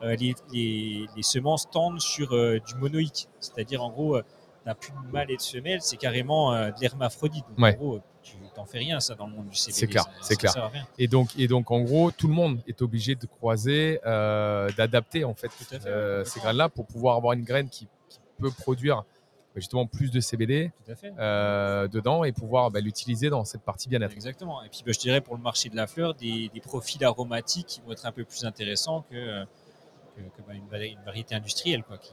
[0.04, 3.30] euh, les, les- les semences tendent sur euh, du monoïque.
[3.40, 4.26] C'est-à-dire, en gros, tu
[4.66, 7.46] n'as plus de mâle et de femelle, c'est carrément de l'hermaphrodite.
[7.50, 7.74] Donc, Ouais.
[7.76, 9.78] en gros, tu t'en fais rien, ça, dans le monde du CBD.
[9.80, 10.72] C'est clair, ça- c'est ça clair.
[10.72, 10.88] rien.
[10.98, 15.24] Et donc, et donc, en gros, tout le monde est obligé de croiser, euh, d'adapter
[15.24, 15.52] en fait
[15.86, 20.10] euh, ces graines-là pour pouvoir avoir une graine qui, qui peut produire bah, justement plus
[20.12, 20.72] de CBD
[21.20, 24.12] euh, dedans et pouvoir bah, l'utiliser dans cette partie bien-être.
[24.14, 24.64] Exactement.
[24.64, 27.68] Et puis, bah, je dirais pour le marché de la fleur, des, des profils aromatiques
[27.68, 29.44] qui vont être un peu plus intéressants que,
[30.16, 31.84] que, que, bah, une, vari- une variété industrielle.
[31.84, 32.12] Quoi, qui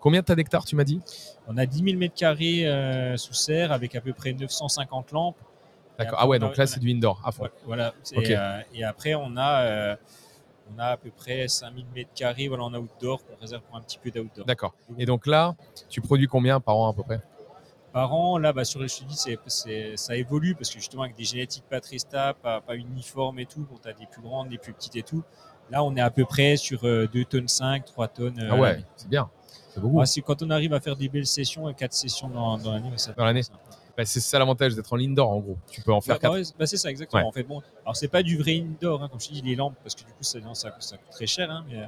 [0.00, 1.00] Combien as d'hectares, tu m'as dit?
[1.46, 5.36] On a 10 000 mètres carrés euh, sous serre avec à peu près 950 lampes.
[5.98, 6.18] D'accord.
[6.22, 7.44] Ah ouais, donc là, on a- c'est du indoor à fond.
[7.44, 7.94] Ouais, voilà.
[8.16, 9.96] Euh, et après, on a, euh,
[10.72, 13.80] on a à peu près 5000 mètres carrés voilà, en outdoor qu'on réserve pour un
[13.80, 14.46] petit peu d'outdoor.
[14.46, 14.74] D'accord.
[14.98, 15.56] Et donc là,
[15.88, 17.20] tu produis combien par an à peu près?
[17.92, 21.24] Par an, là, bah, sur les c'est, c'est- ça évolue parce que justement, avec des
[21.24, 24.50] génétiques pas très stables, pas, pas uniformes et tout, bon, tu as des plus grandes,
[24.50, 25.24] des plus petites et tout.
[25.70, 28.38] Là, on est à peu près sur euh, 2 tonnes 5, 3 tonnes.
[28.38, 29.28] euh, Ah ouais, c'est bien.
[29.74, 30.02] C'est beaucoup.
[30.26, 32.90] Quand on arrive à faire des belles sessions, 4 sessions dans, dans l'année.
[32.96, 33.42] ça- Dans l'année.
[33.42, 33.52] ça-
[33.96, 35.56] Bah, c'est ça l'avantage d'être en indoor en gros.
[35.70, 36.48] Tu peux en faire Bah, bah quatre.
[36.50, 37.20] ouais, bah, c'est ça, exactement.
[37.22, 37.28] Ouais.
[37.28, 39.56] En fait, bon, alors c'est pas du vrai indoor, hein, comme je te dis, les
[39.56, 41.50] lampes, parce que du coup, ça, ça, ça coûte très cher.
[41.50, 41.86] hein, mais euh,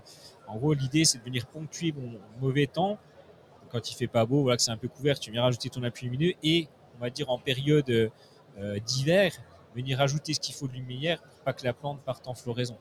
[0.49, 2.99] en gros, l'idée, c'est de venir ponctuer bon, mauvais temps.
[3.71, 5.85] Quand il fait pas beau, voilà, que c'est un peu couvert, tu viens rajouter ton
[5.85, 6.67] appui lumineux et
[6.99, 9.31] on va dire en période euh, d'hiver,
[9.77, 12.77] venir rajouter ce qu'il faut de lumière pour pas que la plante parte en floraison.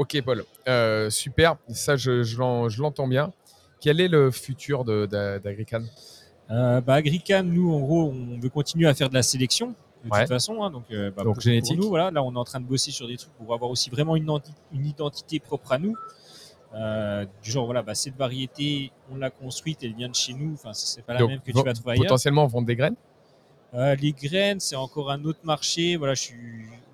[0.00, 0.44] Ok, Paul.
[0.66, 1.56] Euh, super.
[1.68, 3.34] Ça, je, je l'en- je l'entends bien.
[3.80, 5.82] Quel est le futur d'Agrican?
[6.50, 10.10] Euh, bah, Agrican, nous, en gros, on veut continuer à faire de la sélection de
[10.10, 10.20] Ouais.
[10.20, 10.62] toute façon.
[10.62, 11.76] hein, donc, euh, bah, Donc, pour- génétique.
[11.76, 13.70] Pour nous, voilà, là, on est en train de bosser sur des trucs pour avoir
[13.70, 15.94] aussi vraiment une, identi- une identité propre à nous.
[16.74, 20.54] Euh, du genre, voilà, bah, cette variété, on l'a construite, elle vient de chez nous.
[20.54, 22.04] Enfin, c'est pas la Donc, même que tu vas trouver ailleurs.
[22.04, 22.96] Potentiellement vendre des graines?
[23.74, 25.96] Euh, les graines, c'est encore un autre marché.
[25.96, 26.36] Voilà, je suis.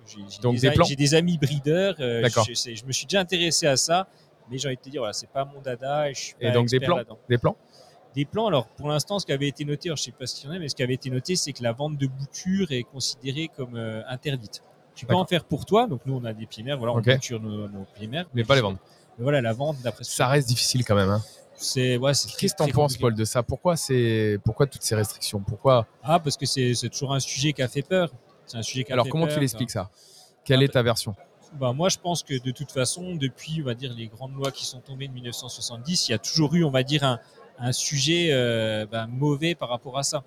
[0.07, 1.95] J'ai des, des amis breeders.
[1.99, 2.45] euh, D'accord.
[2.47, 4.07] Je, je me suis déjà intéressé à ça,
[4.49, 6.09] mais j'ai envie de te dire, voilà, c'est pas mon dada.
[6.09, 7.19] Et, je suis Et pas donc, des là-dedans.
[7.29, 7.57] Des plants
[8.15, 10.35] Des plans, alors pour l'instant, ce qui avait été noté, alors, je sais pas ce
[10.35, 12.07] qu'il y en a, mais ce qui avait été noté, c'est que la vente de
[12.07, 14.63] bouture est considérée comme euh, interdite.
[14.95, 17.05] Tu peux en faire pour toi, donc nous on a des primaires, voilà, on Ok.
[17.13, 18.25] bouture nos, nos primaires.
[18.33, 18.79] Mais pas les vendre.
[19.17, 21.09] Mais voilà, la vente, d'après ce Ça reste difficile quand même.
[21.09, 21.21] hein.
[21.55, 22.97] c'est ouais, Qu'est-ce que t'en très penses.
[22.97, 23.43] Paul, de ça?
[23.43, 25.39] Pourquoi c'est pourquoi toutes ces restrictions?
[25.39, 28.11] Pourquoi Ah, parce que c'est toujours un sujet qui a fait peur.
[28.47, 29.89] C'est un sujet qui a Alors, comment peur, tu l'expliques ça
[30.43, 31.15] Quelle Ah, est ta version?
[31.53, 34.51] Bah, moi, je pense que de toute façon, depuis, on va dire, les grandes lois
[34.51, 37.19] qui sont tombées de 1970, il y a toujours eu, on va dire, un,
[37.59, 40.23] un sujet euh, bah, mauvais par rapport à ça.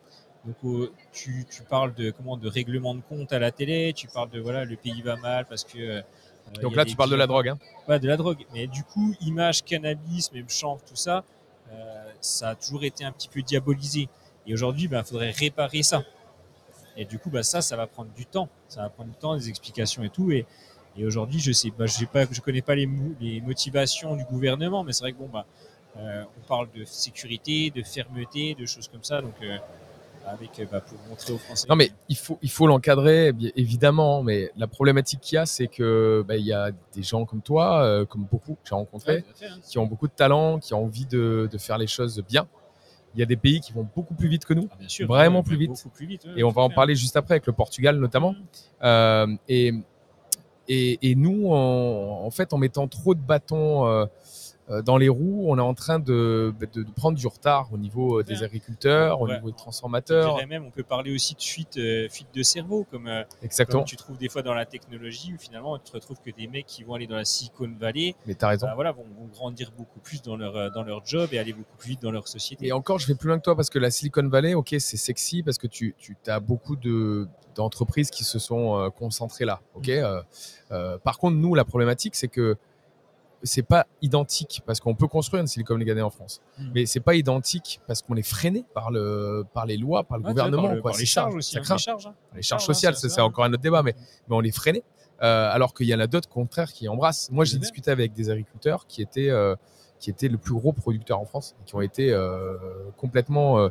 [0.46, 4.06] Donc, euh, tu, tu parles de comment de règlement de compte à la télé, tu
[4.08, 5.78] parles de voilà, le pays va mal parce que.
[5.78, 6.02] euh,
[6.62, 7.48] Donc là, tu parles de la drogue.
[7.48, 7.98] hein?
[7.98, 8.46] De la drogue.
[8.54, 11.24] Mais du coup, image, cannabis, même chanvre, tout ça,
[11.70, 14.08] euh, ça a toujours été un petit peu diabolisé.
[14.46, 16.02] Et aujourd'hui, il faudrait réparer ça.
[17.00, 18.50] Et du coup, bah, ça, ça va prendre du temps.
[18.68, 20.30] Ça va prendre du temps, des explications et tout.
[20.30, 20.44] Et,
[20.98, 22.86] et aujourd'hui, je sais, bah, je je connais pas les,
[23.40, 25.46] motivations du gouvernement, mais c'est vrai que bon, bah,
[25.96, 29.22] euh, on parle de sécurité, de fermeté, de choses comme ça.
[29.22, 29.56] Donc, euh,
[30.26, 31.66] avec, euh, bah, pour montrer aux Français.
[31.70, 34.22] Non, mais il faut il faut l'encadrer, évidemment.
[34.22, 37.40] Mais la problématique qu'il y a, c'est que bah, il y a des gens comme
[37.40, 39.58] toi, euh, comme beaucoup que j'ai rencontrés, Ouais, hein.
[39.66, 42.46] qui ont beaucoup de talent, qui ont envie de, de faire les choses bien.
[43.14, 44.68] Il y a des pays qui vont beaucoup plus vite que nous.
[44.70, 45.70] Ah, bien sûr, vraiment plus vite.
[45.70, 46.24] beaucoup plus vite.
[46.26, 48.34] ouais, Et on va en parler juste après avec le Portugal notamment.
[48.82, 49.72] Euh, et,
[50.68, 54.06] et, et nous, en, en fait, en mettant trop de bâtons euh,
[54.84, 58.20] dans les roues, on est en train de, de, de prendre du retard au niveau
[58.20, 59.34] euh, des agriculteurs, au Ouais.
[59.34, 60.36] niveau des transformateurs.
[60.46, 63.80] même, on peut parler aussi de fuite, euh, fuite de cerveau, comme, euh, Exactement.
[63.80, 66.46] comme tu trouves des fois dans la technologie, où finalement tu te retrouves que des
[66.46, 68.66] mecs qui vont aller dans la Silicon Valley, Mais as raison.
[68.66, 71.52] bah, voilà, vont, vont grandir beaucoup plus dans leur, euh, dans leur job et aller
[71.52, 72.66] beaucoup plus vite dans leur société.
[72.66, 74.96] Et encore, je vais plus loin que toi parce que la Silicon Valley, ok, c'est
[74.96, 79.60] sexy parce que tu, tu as beaucoup de d'entreprises qui se sont euh, concentrées là.
[79.74, 79.88] Ok.
[79.88, 79.90] Mm.
[79.90, 80.22] Euh,
[80.70, 82.56] euh, par contre, nous, la problématique, c'est que
[83.42, 86.70] c'est pas identique parce qu'on peut construire une Silicon Valley en France, Mm.
[86.74, 90.24] mais c'est pas identique parce qu'on est freiné par le par les lois, par le
[90.24, 90.90] Ouais, gouvernement, par, le- quoi.
[90.92, 91.56] par les charges aussi.
[91.56, 92.14] hein, les charges, hein.
[92.34, 93.94] les charges charges, sociales, hein, ça, c'est encore un autre débat, mais,
[94.28, 94.82] mais on les freinait.
[95.22, 97.28] Euh, alors qu'il y en a d'autres, au contraire, qui embrassent.
[97.30, 99.54] Moi, j'ai discuté avec des agriculteurs qui étaient, euh,
[99.98, 102.56] qui étaient le plus gros producteur en France et qui ont été euh,
[102.96, 103.68] complètement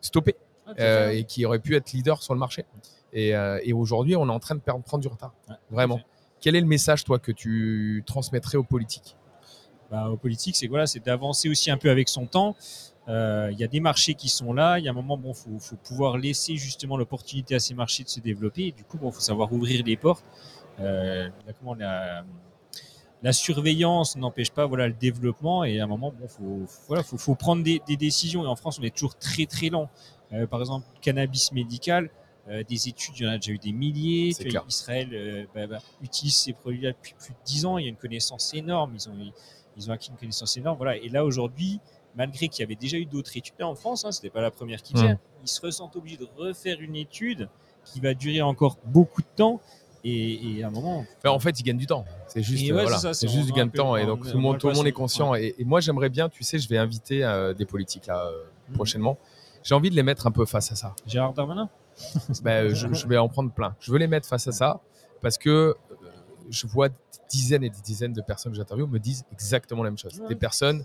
[0.00, 0.36] stoppés
[0.76, 1.18] fait.
[1.18, 2.64] et qui auraient pu être leaders sur le marché.
[3.12, 3.30] Et,
[3.62, 5.32] et aujourd'hui, on est en train de prendre du retard.
[5.48, 6.00] Ouais, Vraiment.
[6.40, 9.16] Quel est le message, toi, que tu transmettrais aux politiques?
[9.90, 12.56] Bah, aux politiques, c'est voilà, c'est d'avancer aussi un peu avec son temps.
[13.08, 14.78] Euh, Il y a des marchés qui sont là.
[14.78, 18.02] Il y a un moment, bon, faut, faut pouvoir laisser justement l'opportunité à ces marchés
[18.04, 18.72] de se développer.
[18.72, 20.24] Du coup, bon, faut savoir ouvrir les portes.
[20.80, 21.74] Euh, là, comment
[23.22, 27.34] la surveillance n'empêche pas voilà le développement et à un moment bon faut voilà faut,
[27.34, 29.88] prendre des, des décisions et en France on est toujours très très lent
[30.32, 32.10] Euh, par exemple cannabis médical
[32.48, 34.64] euh, des études il y en a déjà eu des milliers Tu vois.
[34.68, 37.86] Israël euh, bah, bah, utilise ces produits là depuis plus de 10 ans il y
[37.86, 39.32] a une connaissance énorme ils ont
[39.76, 41.80] ils ont acquis une connaissance énorme voilà et là aujourd'hui
[42.14, 44.50] malgré qu'il y avait déjà eu d'autres études là en France hein, c'était pas la
[44.50, 45.18] première qui faisait Mm.
[45.44, 47.48] ils se ressentent obligés de refaire une étude
[47.84, 49.60] qui va durer encore beaucoup de temps
[50.04, 52.04] et, et à un moment Enfin, en fait, ils gagnent du temps.
[52.28, 54.04] C'est juste, ouais, voilà, c'est ça, c'est c'est- juste on du gain de temps et
[54.04, 55.34] on- donc on tout le monde, va tout le le monde est conscient.
[55.34, 58.30] Et, et moi, j'aimerais bien, tu sais, je vais inviter euh, des politiques là
[58.68, 58.74] Mhm.
[58.76, 59.18] prochainement.
[59.64, 60.94] J'ai envie de les mettre un peu face à ça.
[61.06, 61.68] Gérard Darmanin?
[62.42, 63.74] Ben, je, je vais en prendre plein.
[63.80, 64.80] Je veux les mettre face à ça
[65.22, 65.74] parce que euh,
[66.50, 66.94] je vois des
[67.30, 70.20] dizaines et des dizaines de personnes que j'interviewe me disent exactement la même chose.
[70.28, 70.84] Des personnes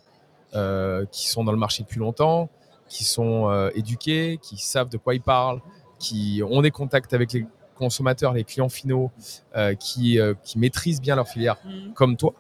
[0.56, 2.50] euh, qui sont dans le marché depuis longtemps,
[2.88, 5.62] qui sont euh, éduquées, qui savent de quoi ils parlent,
[6.00, 7.46] qui ont des contacts avec les
[7.76, 9.12] consommateurs, les clients finaux,
[9.56, 11.58] euh, qui, qui maîtrisent bien leur filière
[11.94, 12.34] comme toi.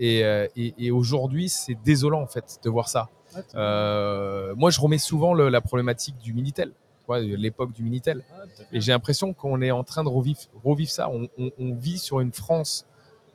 [0.00, 0.20] Et,
[0.56, 3.08] et- et aujourd'hui, c'est désolant en fait de voir ça.
[3.54, 6.72] Moi, je remets souvent le- la problématique du Minitel,
[7.16, 8.24] l'époque du Minitel.
[8.72, 11.08] Et j'ai l'impression qu'on est en train de revivre, revivre ça.
[11.10, 12.86] On, on- on vit sur une France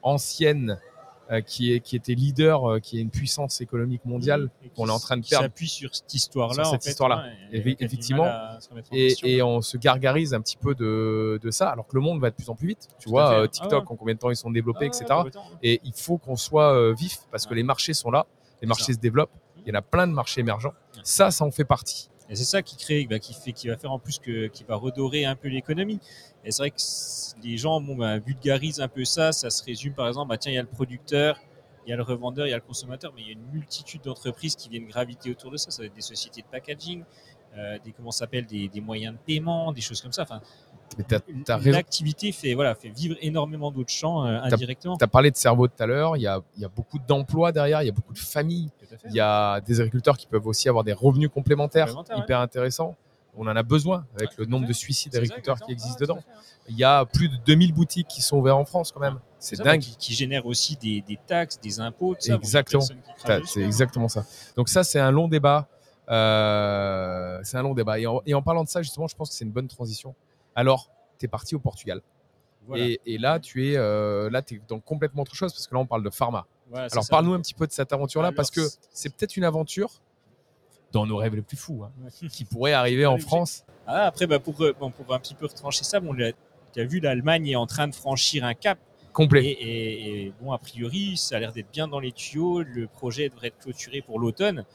[0.01, 0.79] ancienne
[1.31, 4.49] euh, qui, est, qui était leader, euh, qui est une puissance économique mondiale.
[4.75, 5.45] Qu'on est en train de qui perdre.
[5.45, 6.65] s'appuie sur cette histoire-là.
[6.65, 7.23] Cette histoire-là.
[7.53, 8.29] ouais, effectivement.
[8.91, 12.29] Et, on se gargarise un petit peu de, de ça, alors que le monde va
[12.29, 12.89] de plus en plus vite.
[12.99, 13.91] Tu Tout vois, euh, Ah TikTok, ouais.
[13.91, 15.19] en combien de temps ils sont développés, Ah, etc.
[15.63, 18.25] Et il faut qu'on soit vif parce que les marchés sont là,
[18.62, 18.93] les marchés ça.
[18.93, 19.31] se développent.
[19.65, 20.73] Il y en a plein de marchés émergents.
[21.03, 22.09] Ça, ça en fait partie.
[22.29, 24.63] Et c'est ça qui crée, bah, qui fait, qui va faire en plus que, qui
[24.63, 25.99] va redorer un peu l'économie.
[26.45, 26.77] Et c'est vrai que
[27.43, 29.31] les gens, bon, bah, vulgarisent un peu ça.
[29.31, 31.39] Ça se résume par exemple, bah, tiens, il y a le producteur,
[31.86, 33.51] il y a le revendeur, il y a le consommateur, mais il y a une
[33.51, 35.69] multitude d'entreprises qui viennent graviter autour de ça.
[35.69, 37.03] Ça va être des sociétés de packaging,
[37.57, 40.25] euh, des comment s'appelle, des, des moyens de paiement, des choses comme ça.
[41.65, 44.97] L'activité fait, voilà, fait vivre énormément d'autres champs euh, indirectement.
[44.97, 46.17] Tu as parlé de cerveau tout à l'heure.
[46.17, 48.69] Il y a, il y a beaucoup d'emplois derrière, il y a beaucoup de familles.
[49.06, 52.23] Il y a des agriculteurs qui peuvent aussi avoir des revenus complémentaires Complémentaires, ouais.
[52.23, 52.95] hyper intéressants.
[53.36, 56.19] On en a besoin avec Ouais, le nombre de suicides d'agriculteurs qui existent Ouais, dedans.
[56.69, 59.19] Il y a plus de 2000 boutiques qui sont ouvertes en France quand même.
[59.39, 59.82] C'est dingue.
[59.82, 62.36] Qui, qui génère aussi des, des taxes, des impôts, tout ça.
[62.36, 62.84] Exactement.
[63.45, 64.25] C'est exactement ça.
[64.56, 65.67] Donc ça, c'est un long débat.
[66.10, 67.99] Euh, c'est un long débat.
[67.99, 70.15] Et en, et en parlant de ça, justement, je pense que c'est une bonne transition.
[70.55, 70.89] Alors,
[71.19, 72.01] tu es parti au Portugal.
[72.67, 72.85] Voilà.
[72.85, 75.81] Et, et là, tu es, euh, là, es dans complètement autre chose parce que là,
[75.81, 76.45] on parle de pharma.
[76.73, 78.61] Alors, parle-nous un petit peu de cette aventure-là parce que
[78.91, 80.01] c'est- peut-être une aventure
[80.91, 82.27] dans nos rêves les plus fous hein, Ouais.
[82.29, 83.65] qui pourrait arriver en France.
[83.85, 86.85] Ah, après, bah, pour, euh, bon, pour un petit peu retrancher ça, bon, tu as
[86.85, 88.79] vu, l'Allemagne est en train de franchir un cap.
[89.11, 89.45] Complet.
[89.45, 92.63] Et, et- et, bon, a priori, ça a l'air d'être bien dans les tuyaux.
[92.63, 94.65] Le projet devrait être clôturé pour l'automne.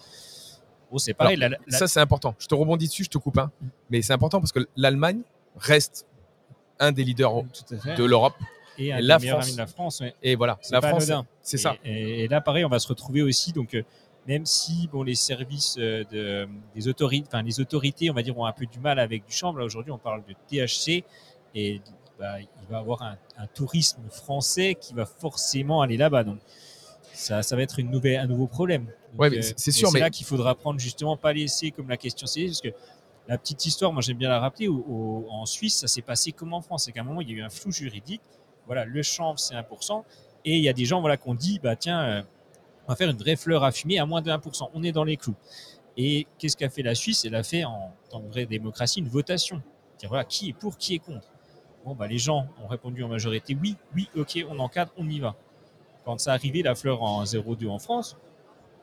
[0.92, 1.36] Bon, c'est pareil.
[1.36, 2.34] la- la- Ça, c'est important.
[2.38, 3.38] Je te rebondis dessus, je te coupe.
[3.38, 3.50] hein.
[3.90, 5.22] Mais c'est important parce que l'Allemagne
[5.59, 6.07] reste
[6.79, 7.42] un des leaders
[7.97, 8.35] de l'Europe.
[8.79, 9.53] et un et la France.
[9.53, 10.01] de la France.
[10.01, 10.14] ouais.
[10.23, 11.11] Et voilà, C'est la pas France,
[11.42, 11.77] c'est ça.
[11.85, 13.53] Et, et là, pareil, on va se retrouver aussi.
[13.53, 13.83] Donc, euh,
[14.27, 18.38] même si bon, les services euh, de, des autorités, enfin les autorités, on va dire,
[18.38, 19.59] ont un peu du mal avec du chanvre.
[19.59, 21.03] Là, aujourd'hui, on parle de THC
[21.55, 21.81] et
[22.18, 26.25] bah, il va y avoir un, un tourisme français qui va forcément aller là-bas.
[26.25, 26.38] Donc,
[27.12, 28.87] ça, ça va être une nouvelle, un nouveau problème.
[28.88, 31.71] Euh, Ouais, mais c'est- c'est sûr, C'est mais- là qu'il faudra prendre justement pas laisser
[31.71, 32.68] comme la question c'est parce que
[33.28, 36.62] la petite histoire, moi j'aime bien la rappeler, en Suisse, ça s'est passé comme en
[36.62, 36.84] France.
[36.84, 38.22] C'est qu'à un moment, il y a eu un flou juridique.
[38.66, 40.02] Voilà, le chanvre, c'est 1%.
[40.46, 42.22] Et il y a des gens voilà, qui ont dit, bah, tiens, euh,
[42.86, 44.70] on va faire une vraie fleur à fumer à moins de 1%.
[44.72, 45.34] On est dans les clous.
[45.98, 47.24] Et qu'est-ce qu'a fait la Suisse?
[47.26, 49.62] Elle a fait, en tant que vraie démocratie, une votation.
[49.98, 51.28] Dire, voilà, qui est pour, qui est contre?
[51.84, 55.20] Bon, bah, les gens ont répondu en majorité oui, oui, ok, on encadre, on y
[55.20, 55.34] va.
[56.04, 58.16] Quand ça arrivé, la fleur en 0,2 en France,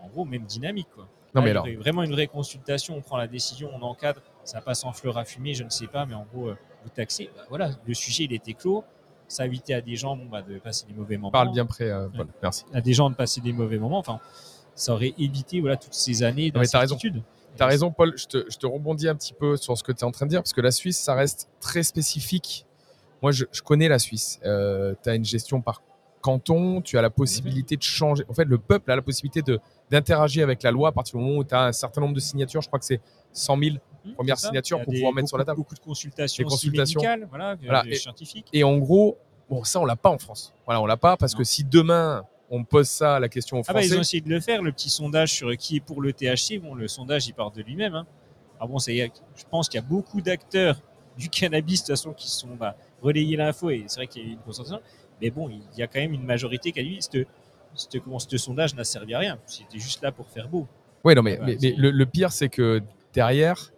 [0.01, 0.87] en gros, même dynamique.
[0.93, 1.07] Quoi.
[1.33, 4.61] Non, Là, mais alors, vraiment une vraie consultation, on prend la décision, on encadre, ça
[4.61, 7.29] passe en fleur à fumer, je ne sais pas, mais en gros, euh, vous taxez.
[7.35, 8.83] Bah, voilà, le sujet, il était clos.
[9.27, 11.31] Ça a évité à des gens bon, bah, de passer des mauvais moments.
[11.31, 12.27] parle bien près, euh, Paul.
[12.27, 12.31] Ouais.
[12.43, 12.63] Merci.
[12.73, 13.97] À des gens de passer des mauvais moments.
[13.97, 14.19] Enfin,
[14.75, 17.23] ça aurait évité voilà, toutes ces années d'incertitude.
[17.57, 18.13] Tu as raison, Paul.
[18.17, 20.25] Je te, je te rebondis un petit peu sur ce que tu es en train
[20.25, 22.65] de dire, parce que la Suisse, ça reste très spécifique.
[23.21, 24.39] Moi, je, je connais la Suisse.
[24.43, 25.81] tu as une gestion par
[26.25, 28.23] canton, tu as la possibilité de changer.
[28.27, 29.43] En fait, le peuple a la possibilité
[29.91, 32.19] d'interagir avec la loi à partir du moment où tu as un certain nombre de
[32.19, 32.61] signatures.
[32.61, 32.99] Je crois que c'est
[33.31, 33.75] 100 000.
[34.05, 34.47] Hum, Première ça.
[34.47, 35.57] signature y pour pouvoir mettre sur la table.
[35.57, 36.99] Beaucoup de consultations, Des consultations.
[37.01, 38.47] médicales, voilà, Voilà, des et- scientifiques.
[38.53, 39.17] Et en gros,
[39.49, 40.53] bon, ça, on l'a pas en France.
[40.65, 41.39] Voilà, on l'a pas parce Non.
[41.39, 44.21] que si demain, on pose ça, la question aux Ah bah, Français, ils ont essayé
[44.21, 46.59] de le faire, le petit sondage sur qui est pour le THC.
[46.59, 47.95] Bon, le sondage, il part de lui-même.
[47.95, 48.05] Hein.
[48.59, 48.95] Ah bon, c'est-
[49.35, 50.79] je pense qu'il y a beaucoup d'acteurs
[51.17, 53.69] du cannabis, de toute façon, qui sont bah, relayés l'info.
[53.71, 54.81] Et c'est vrai qu'il y a une concentration.
[55.21, 57.25] Mais bon, il y a quand même une majorité qui a dit ce
[57.73, 59.37] ce- sondage n'a servi à rien.
[59.45, 60.67] C'était juste là pour faire beau.
[61.03, 62.81] Oui, non, mais, mais- c'est- mais le, le pire, c'est que
[63.13, 63.74] derrière, euh,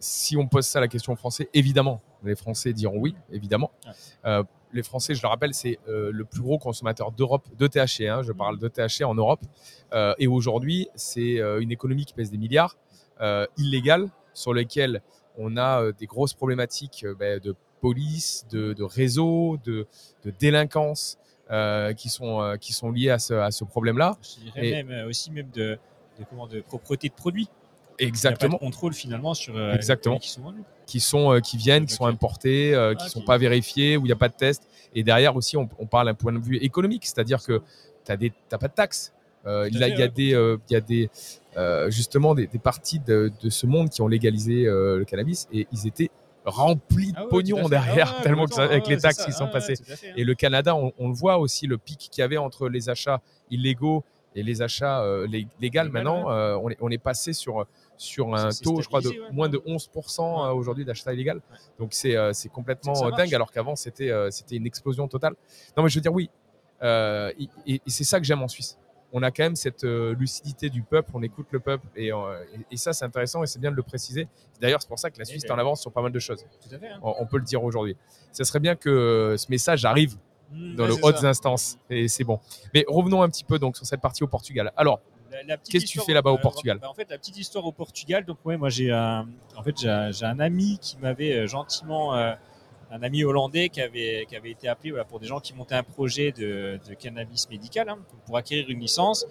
[0.00, 3.70] si on pose ça à la question aux Français, évidemment, les Français diront oui, évidemment.
[3.86, 3.92] Ouais.
[4.26, 4.42] Euh,
[4.72, 8.06] les Français, je le rappelle, c'est euh, le plus gros consommateur d'Europe de THC.
[8.08, 9.40] hein, je parle de THC en Europe.
[9.94, 12.76] Euh, et aujourd'hui, c'est euh, une économie qui pèse des milliards,
[13.22, 15.00] euh, illégale, sur lesquelles
[15.38, 19.86] on a euh, des grosses problématiques euh, ben, de police, de, de réseau, de,
[20.24, 21.16] de délinquance
[21.50, 24.18] euh, qui, sont, euh, qui sont liées à ce, à ce problème-là.
[24.20, 25.78] Je dirais Et- même euh, aussi même de,
[26.18, 27.48] de, comment, de propreté de produits.
[28.00, 28.54] Il n'y a pas Exactement.
[28.54, 30.14] de contrôle finalement sur euh, Exactement.
[30.14, 30.62] les produits qui sont vendus.
[30.86, 34.02] qui sont euh, qui viennent, qui sont importés, euh, qui Ah, sont pas vérifiés, où
[34.02, 34.62] il n'y a pas de test.
[34.94, 37.60] Et derrière aussi, on, on parle d'un point de vue économique, c'est-à-dire que
[38.06, 38.12] tu
[38.52, 39.12] n'as pas de taxes.
[39.44, 41.10] Là, il y a des, y a des
[41.90, 45.86] justement des, des parties de, de ce monde qui ont légalisé le cannabis et ils
[45.86, 46.10] étaient
[46.44, 49.32] remplis de Ah ouais, pognon derrière, Ah ouais, tellement que ça- avec les taxes qui
[49.32, 49.76] sont passées.
[49.76, 50.12] fait, hein.
[50.16, 52.88] Et le Canada, on, on le voit aussi, le pic qu'il y avait entre les
[52.88, 54.02] achats illégaux
[54.34, 55.90] et les achats euh, lég- légaux.
[55.90, 57.66] Maintenant, euh, on, est, on est passé sur,
[57.98, 61.40] sur un taux, je crois, de moins de 11% euh, aujourd'hui d'achats illégal.
[61.78, 64.10] Donc c'est euh, complètement euh, dingue, alors qu'avant, c'était
[64.52, 65.34] une explosion totale.
[65.76, 66.30] Non, mais je veux dire, oui.
[66.82, 68.78] Et c'est ça que j'aime en Suisse.
[69.12, 72.10] On a quand même cette lucidité du peuple, on écoute le peuple, et,
[72.70, 74.28] et, ça, c'est intéressant et c'est bien de le préciser.
[74.60, 76.44] D'ailleurs, c'est pour ça que la Suisse est en avance sur pas mal de choses.
[76.62, 76.88] Tout à fait.
[76.88, 77.00] hein.
[77.02, 77.96] On, on peut le dire aujourd'hui.
[78.32, 80.16] Ce serait bien que ce message arrive
[80.50, 81.28] Mmh, dans les hautes ça.
[81.28, 82.40] instances, et c'est bon.
[82.72, 84.72] Mais revenons un petit peu donc sur cette partie au Portugal.
[84.78, 85.00] Alors,
[85.70, 88.24] Qu'est-ce que tu fais là-bas au Portugal bah, En fait, la petite histoire au Portugal.
[88.24, 89.88] Donc, ouais, moi, j'ai un, en fait, j'ai
[90.24, 92.32] un, ami qui m'avait euh, gentiment, euh,
[92.90, 95.74] un ami hollandais qui avait, qui avait été appelé voilà, pour des gens qui montaient
[95.74, 99.26] un projet de, de cannabis médical hein, pour acquérir une licence.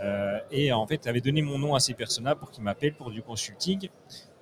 [0.00, 3.10] Euh, et en fait, avait donné mon nom à ces personnes-là pour qu'ils m'appellent pour
[3.10, 3.88] du consulting.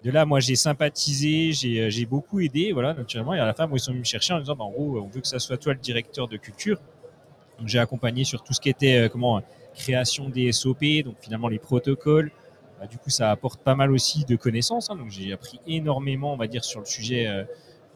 [0.04, 3.34] De là, moi, j'ai sympathisé, j'ai, j'ai beaucoup aidé, voilà, naturellement.
[3.34, 4.98] Et à la fin, moi, ils sont venus me chercher en disant, bah, en gros,
[4.98, 6.78] on veut que ça soit toi le directeur de culture.
[7.58, 9.40] Donc, j'ai accompagné sur tout ce qui était, euh, comment,
[9.74, 12.30] création des SOP, donc finalement les protocoles.
[12.80, 14.90] Bah, du coup, ça apporte pas mal aussi de connaissances.
[14.90, 14.96] hein.
[14.96, 17.44] donc, j'ai appris énormément, on va dire, sur le sujet euh,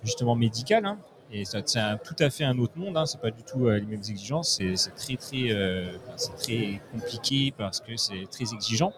[0.04, 0.84] justement médical.
[0.86, 0.98] hein.
[1.32, 2.96] et ça, c'est tout à fait un autre monde.
[2.96, 3.06] Hein.
[3.06, 4.60] C'est pas du tout euh, les mêmes exigences.
[4.60, 5.86] C'est, très, euh,
[6.16, 8.92] c'est très compliqué parce que c'est très exigeant.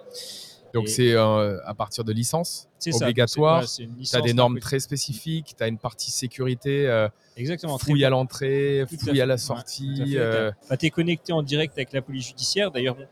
[0.74, 3.66] Donc Et- c'est euh, à partir de licence C'est ça, donc obligatoire.
[3.68, 6.86] c'est- voilà, c'est une Tu as des normes très spécifiques, tu as une partie sécurité,
[6.86, 7.78] euh, Exactement.
[7.78, 10.14] fouille à l'entrée, à fouille à la Ouais, sortie.
[10.16, 12.70] Euh, Bah, tu es connecté en direct avec la police judiciaire.
[12.70, 13.06] D'ailleurs, bon,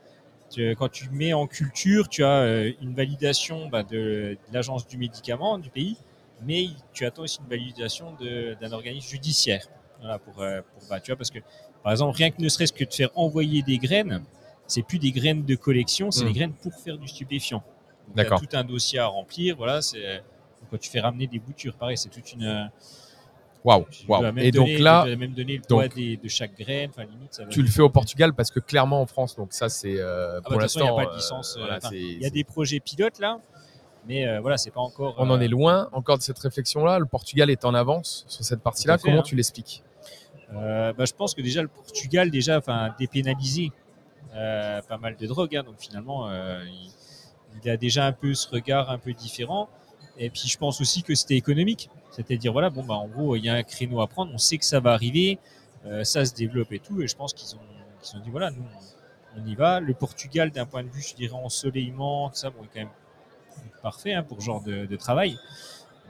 [0.78, 4.96] quand tu mets en culture, tu as euh, une validation bah, de, de l'agence du
[4.96, 5.96] médicament du pays,
[6.46, 8.14] mais tu attends aussi une validation
[8.60, 9.66] d'un organisme judiciaire.
[10.00, 11.38] Voilà, pour, pour- bah, tu vois, parce que,
[11.82, 14.22] par exemple, rien que ne serait-ce que de faire envoyer des graines,
[14.66, 16.28] c'est plus des graines de collection, c'est Mm.
[16.28, 17.62] des graines pour faire du stupéfiant.
[18.14, 18.40] D'accord.
[18.40, 19.56] tout un dossier à remplir.
[19.56, 20.22] Voilà, c'est
[20.70, 22.70] quand tu fais ramener des boutures, pareil, c'est toute une.
[23.64, 23.84] Waouh,
[24.22, 26.90] même Et donc là, même donner le poids donc- des- de chaque graine.
[26.90, 29.52] Enfin, limite, ça va tu le fais au Portugal parce que clairement en France, donc
[29.52, 30.98] ça c'est euh, Ah bah, pour façon, il n'y l'instant.
[30.98, 31.56] a pas de euh, licence.
[31.56, 33.40] euh, voilà, il y a des projets pilotes là,
[34.06, 35.16] mais euh, voilà, c'est pas encore.
[35.18, 37.00] On en euh, est loin encore de cette réflexion-là.
[37.00, 38.94] Le Portugal est en avance sur cette partie-là.
[38.94, 39.24] Tout à fait, Comment hein.
[39.26, 39.82] tu l'expliques?
[40.54, 43.72] Euh, bah, je pense que déjà le Portugal déjà, enfin, dépénalisé
[44.36, 46.62] euh, pas mal de drogue, hein, donc finalement, euh,
[47.64, 49.68] il, a déjà un peu ce regard un peu différent.
[50.18, 53.44] Et puis je pense aussi que c'était économique, c'est-à-dire voilà, bon bah en gros, il
[53.44, 55.38] y a un créneau à prendre, on sait que ça va arriver,
[55.86, 57.60] euh, ça se développe et tout, et je pense qu'ils ont,
[58.00, 58.64] qu'ils ont dit voilà, nous
[59.36, 59.80] on, y va.
[59.80, 63.72] Le Portugal, d'un point de vue, je dirais ensoleillement, tout ça, bon, est quand même
[63.82, 65.38] parfait hein, pour ce genre de, travail.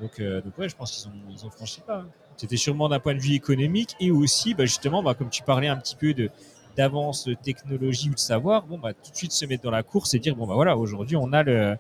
[0.01, 1.99] Donc, donc ouais, je pense qu'ils ont, ils ont franchi pas.
[1.99, 2.09] hein.
[2.37, 5.69] C'était sûrement d'un point de vue économique et aussi, bah, justement, bah, comme tu parlais
[5.69, 6.31] un petit peu de
[6.77, 9.83] d'avance de technologie ou de savoir, bon bah tout de suite se mettre dans la
[9.83, 11.77] course et dire bon bah voilà aujourd'hui on a le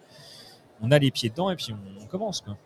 [0.80, 2.56] on a les pieds dedans et puis on, on commence quoi.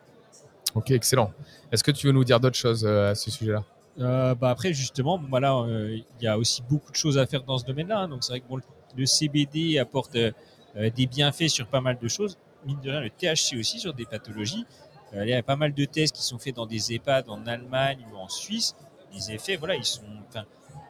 [0.75, 1.33] Ok, excellent.
[1.73, 3.64] Est-ce que tu veux nous dire d'autres choses euh, à ce sujet-là?
[3.99, 7.19] Euh, bah après justement bon, bah là euh, il y a aussi beaucoup de choses
[7.19, 8.09] à faire dans ce domaine-là hein.
[8.09, 8.61] donc c'est vrai que bon,
[8.97, 10.31] le, CBD apporte euh,
[10.75, 14.07] des bienfaits sur pas mal de choses mine de rien le THC aussi sur des
[14.07, 14.64] pathologies
[15.12, 17.99] il y a pas mal de tests qui sont faits dans des EHPAD en Allemagne
[18.12, 18.77] ou en Suisse
[19.12, 20.03] les effets voilà ils sont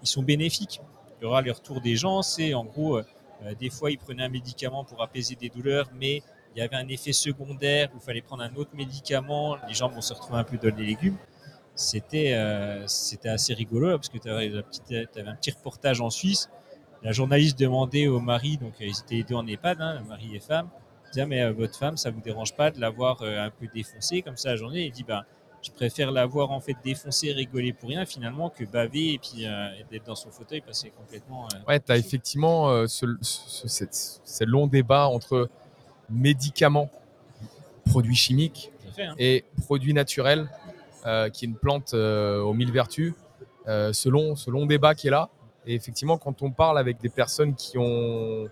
[0.02, 0.82] ils sont bénéfiques
[1.20, 2.22] il y aura les retours des gens.
[2.22, 3.04] C'est en gros euh,
[3.44, 6.22] euh, des fois ils prenaient un médicament pour apaiser des douleurs mais
[6.54, 9.56] il y avait un effet secondaire où fallait prendre un autre médicament.
[9.68, 11.16] Les gens vont se retrouver un peu dans les légumes.
[11.74, 12.84] C'était euh,
[13.24, 16.50] assez rigolo parce que tu avais, un petit reportage en Suisse.
[17.02, 20.40] La journaliste demandait au mari, donc euh, ils étaient deux en EHPAD, hein, mari et
[20.40, 20.68] femme,
[21.10, 24.36] disait mais euh, votre femme, ça vous dérange pas de l'avoir un peu défoncée comme
[24.36, 24.84] ça la journée?
[24.84, 25.24] Il dit bah
[25.62, 29.68] je préfère l'avoir en fait défoncée, rigoler pour rien finalement que baver et puis euh,
[29.90, 31.46] d'être dans son fauteuil passer complètement.
[31.54, 35.48] euh, Ouais, tu as effectivement euh, ce, ce- cette- ce long débat entre
[36.08, 36.90] médicaments,
[37.86, 39.14] produits chimiques fait, hein.
[39.18, 40.48] et produits naturels,
[41.06, 43.14] euh, qui est une plante aux mille vertus.
[43.68, 45.28] Euh, ce, long, ce long débat qui est là.
[45.66, 48.48] Et effectivement, quand on parle avec des personnes qui ont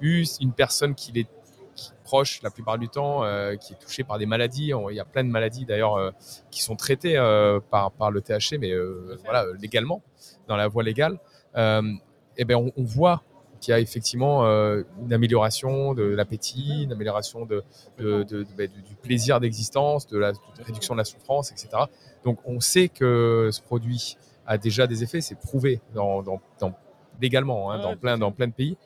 [0.00, 1.26] eu une personne qui les
[2.04, 4.72] proche la plupart du temps, euh, qui est touché par des maladies.
[4.90, 6.10] Il y a plein de maladies d'ailleurs euh,
[6.50, 8.72] qui sont traitées euh, par, par le THC, mais
[9.24, 10.02] voilà, légalement,
[10.48, 11.18] dans la voie légale.
[12.36, 13.22] Et ben on, on voit
[13.60, 17.62] qu'il y a effectivement euh, une amélioration de l'appétit, une amélioration de,
[17.98, 21.52] de- de- de- ben, du, plaisir d'existence, de la de la réduction de la souffrance,
[21.52, 21.68] etc.
[22.24, 24.16] Donc on sait que ce produit
[24.46, 26.74] a déjà des effets, c'est prouvé dans, dans- dans-
[27.20, 28.76] légalement hein, dans, plein, dans plein de pays.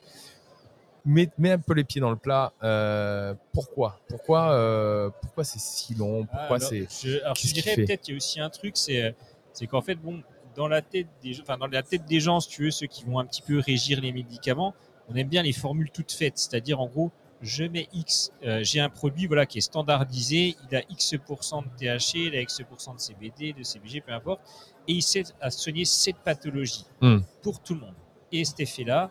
[1.07, 2.51] Mets, mets un peu les pieds dans le plat.
[2.63, 3.99] euh, pourquoi?
[4.09, 6.27] Pourquoi, euh, pourquoi c'est si long?
[6.31, 9.11] Ah, Pourquoi c'est je, dirais peut-être qu'il y a aussi un truc, c'est euh,
[9.53, 10.21] c'est qu'en fait, bon,
[10.55, 12.87] dans la tête des gens, enfin dans la tête des gens, si tu veux, ceux
[12.87, 14.73] qui vont un petit peu régir les médicaments,
[15.09, 17.09] on aime bien les formules toutes faites, c'est-à-dire en gros,
[17.41, 21.67] je mets X, euh, j'ai un produit voilà qui est standardisé, il a X% de
[21.77, 24.41] THC, il a X% de CBD, de CBG, peu importe,
[24.87, 27.19] et il sait à soigner cette pathologie Hmm.
[27.41, 27.93] pour tout le monde.
[28.31, 29.09] Et cet effet-là,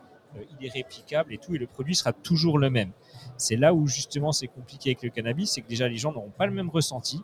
[0.59, 2.93] il est réplicable et tout, et le produit sera toujours le même.
[3.37, 6.31] C'est là où justement c'est compliqué avec le cannabis, c'est que déjà les gens n'auront
[6.31, 7.21] pas le même ressenti.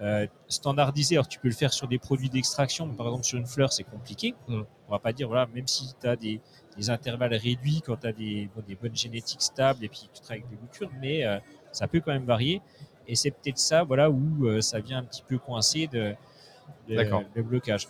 [0.00, 3.38] Euh, standardisé, alors tu peux le faire sur des produits d'extraction, mais par exemple sur
[3.38, 4.34] une fleur c'est compliqué.
[4.48, 4.62] Mm.
[4.88, 6.40] On va pas dire, voilà, même si tu as des,
[6.76, 10.20] des intervalles réduits, quand tu as des, bon, des bonnes génétiques stables et puis tu
[10.20, 11.38] travailles avec des boutures, mais euh,
[11.70, 12.60] ça peut quand même varier.
[13.06, 16.14] Et c'est peut-être ça voilà, où euh, ça vient un petit peu coincer de,
[16.88, 17.88] de- blocage.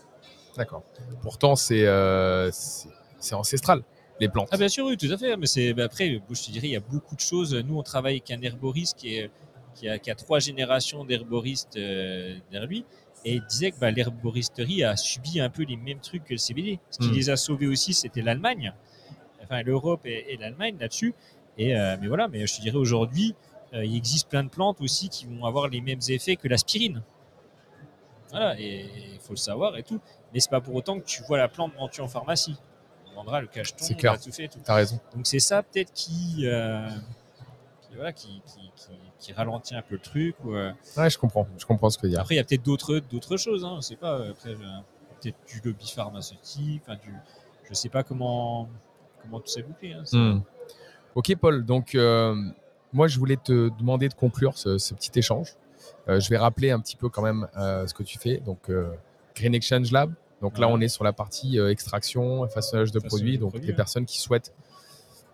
[0.57, 0.83] D'accord.
[1.23, 3.83] Pourtant, euh, c'est ancestral,
[4.21, 4.49] les plantes.
[4.53, 5.37] Ah bien sûr, oui, tout à fait.
[5.37, 7.55] Mais c'est après, je te dirais, il y a beaucoup de choses.
[7.55, 9.31] Nous, on travaille avec un herboriste qui, est,
[9.75, 12.85] qui, a, qui a trois générations d'herboristes euh, derrière lui.
[13.25, 16.39] Et il disait que bah, l'herboristerie a subi un peu les mêmes trucs que le
[16.39, 16.81] CBD.
[16.91, 17.15] Ce qui Mm.
[17.15, 18.73] les a sauvés aussi, c'était l'Allemagne,
[19.45, 21.15] enfin l'Europe et, et l'Allemagne là-dessus.
[21.59, 23.35] Et euh, mais voilà, mais je te dirais aujourd'hui,
[23.75, 27.03] euh, il existe plein de plantes aussi qui vont avoir les mêmes effets que l'aspirine.
[28.31, 30.01] Voilà, et il faut le savoir et tout.
[30.33, 32.57] Mais c'est pas pour autant que tu vois la plante vendue en pharmacie.
[33.15, 34.17] Vendra le cacheton, C'est clair.
[34.65, 34.99] T'as raison.
[35.15, 36.89] Donc c'est ça peut-être qui, euh,
[37.83, 40.35] qui, voilà, qui, qui, qui, qui ralentit un peu le truc.
[40.45, 41.47] Ou, euh, Ouais, je comprends.
[41.59, 42.17] Je comprends ce que tu dis.
[42.17, 43.65] Après, il y a peut-être d'autres d'autres choses.
[43.65, 44.19] Hein, je sais pas.
[44.19, 46.83] euh, Après, peut-être du lobby pharmaceutique.
[46.87, 47.13] Enfin, du,
[47.69, 48.69] je sais pas comment
[49.23, 49.93] comment tout s'est bouclé.
[49.93, 50.41] Hein, Hmm.
[51.15, 51.65] Ok, Paul.
[51.65, 52.35] Donc, euh,
[52.93, 55.55] moi, je voulais te demander de conclure ce, ce petit échange.
[56.09, 58.39] Je vais rappeler un petit peu quand même ce que tu fais.
[58.39, 58.71] Donc,
[59.37, 60.13] Green Exchange Lab.
[60.43, 60.73] Donc là, Ouais.
[60.77, 63.39] on est sur la partie euh, extraction, façonnage de produits.
[63.39, 63.73] Donc, les ouais.
[63.73, 64.53] personnes qui souhaitent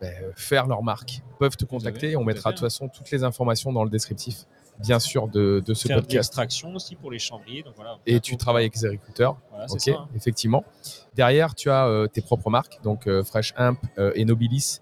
[0.00, 2.14] ben, faire leur marque peuvent te contacter.
[2.14, 4.44] on mettra de toute façon toutes les informations dans le descriptif,
[4.80, 6.14] bien sûr, de, de ce Faire de podcast.
[6.14, 7.18] l'extraction aussi pour les.
[7.64, 7.98] Donc voilà.
[8.06, 9.36] Et tu travailles avec les agriculteurs.
[9.50, 9.90] Voilà, Ok, ça.
[9.92, 10.64] hein, effectivement.
[11.14, 14.80] Derrière, tu as euh, tes propres marques, donc euh, Fresh Imp euh, et Nobilis,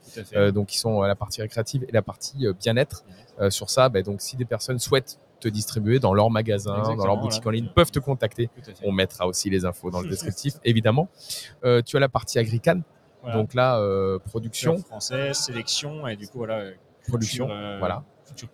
[0.53, 3.05] donc qui sont la partie récréative et la partie bien-être.
[3.51, 7.19] Sur ça, bah, donc si des personnes souhaitent te distribuer dans leur magasin, dans leur
[7.19, 7.59] boutique voilà.
[7.59, 8.49] en ligne, peuvent te contacter.
[8.83, 11.09] On mettra aussi les infos dans le descriptif, évidemment.
[11.85, 12.81] Tu as la partie Agrican,
[13.23, 13.37] Voilà.
[13.37, 13.79] donc là,
[14.27, 16.71] production, française, sélection et du coup voilà.
[17.09, 17.47] production,
[17.79, 18.03] voilà.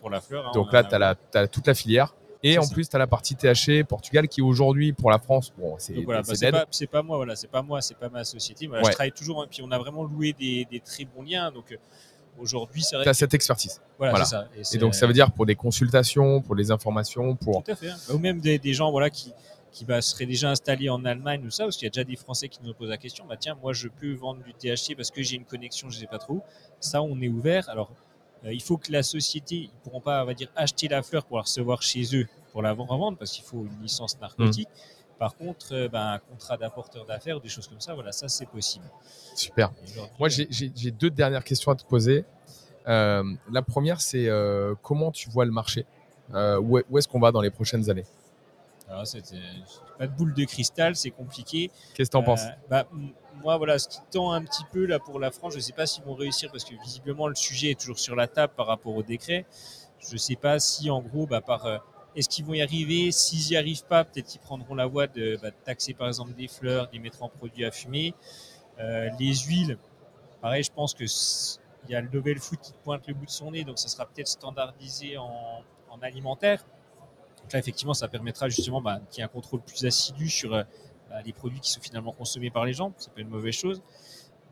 [0.00, 0.46] Pour la fleur.
[0.48, 2.14] hein, Donc on là, tu as, la, t'as toute la filière.
[2.44, 2.74] Et en ça.
[2.74, 6.04] plus, tu as la partie THC Portugal qui aujourd'hui, pour la France, bon, c'est Donc
[6.06, 8.66] voilà, bah, c'est pas, moi, voilà, c'est pas moi, c'est pas ma société.
[8.66, 8.90] Voilà, Ouais.
[8.90, 11.52] Je travaille toujours, et puis on a vraiment loué des, des très bons liens.
[11.52, 11.76] Donc euh,
[12.38, 13.04] aujourd'hui, c'est vrai.
[13.04, 13.80] Tu as que- cette expertise.
[13.98, 14.24] voilà, voilà.
[14.24, 14.74] c'est ça.
[14.76, 17.62] Et donc, ça veut dire pour des consultations, pour les informations, pour.
[17.62, 17.90] Tout à fait.
[17.90, 17.96] hein.
[18.12, 19.32] Ou même des, des gens voilà, qui,
[19.70, 22.16] qui bah, seraient déjà installés en Allemagne ou ça, parce qu'il y a déjà des
[22.16, 25.10] Français qui nous posent la question bah, tiens, moi je peux vendre du THC parce
[25.12, 26.42] que j'ai une connexion, je ne sais pas trop.
[26.80, 27.68] Ça, on est ouvert.
[27.68, 27.90] Alors,
[28.50, 31.24] il faut que la société, ils ne pourront pas, on va dire, acheter la fleur
[31.24, 34.68] pour la recevoir chez eux pour la revendre parce qu'il faut une licence narcotique.
[34.68, 35.18] Mmh.
[35.18, 38.46] Par contre, euh, bah, un contrat d'apporteur d'affaires des choses comme ça, voilà, ça c'est
[38.46, 38.84] possible.
[39.36, 39.70] Super.
[40.18, 42.24] Moi, euh, j'ai- deux dernières questions à te poser.
[42.88, 45.86] Euh, la première, c'est euh, comment tu vois le marché?
[46.34, 48.04] Euh, Où est- où est-ce qu'on va dans les prochaines années?
[49.04, 49.36] C'était-
[49.98, 51.70] pas de boule de cristal, c'est compliqué.
[51.94, 52.86] Qu'est-ce que tu en Euh, penses bah,
[53.42, 55.72] Moi, voilà, ce qui tend un petit peu là pour la France, je ne sais
[55.72, 58.66] pas s'ils vont réussir parce que visiblement le sujet est toujours sur la table par
[58.68, 59.46] rapport au décret.
[60.00, 61.78] Je ne sais pas si, en gros, bah, par euh,
[62.14, 63.10] est-ce qu'ils vont y arriver?
[63.10, 66.34] S'ils n'y arrivent pas, peut-être qu'ils prendront la voie de, bah, de taxer par exemple
[66.34, 68.14] des fleurs, de les mettre en produits à fumer.
[68.78, 69.76] Euh, les huiles,
[70.40, 73.26] pareil, je pense que s- il y a le novel food qui pointe le bout
[73.26, 76.64] de son nez, donc ça sera peut-être standardisé en, en alimentaire.
[77.42, 80.54] Donc là, effectivement, ça permettra justement bah, qu'il y ait un contrôle plus assidu sur
[80.54, 80.62] euh,
[81.10, 82.92] bah, les produits qui sont finalement consommés par les gens.
[82.98, 83.82] C'est pas une mauvaise chose.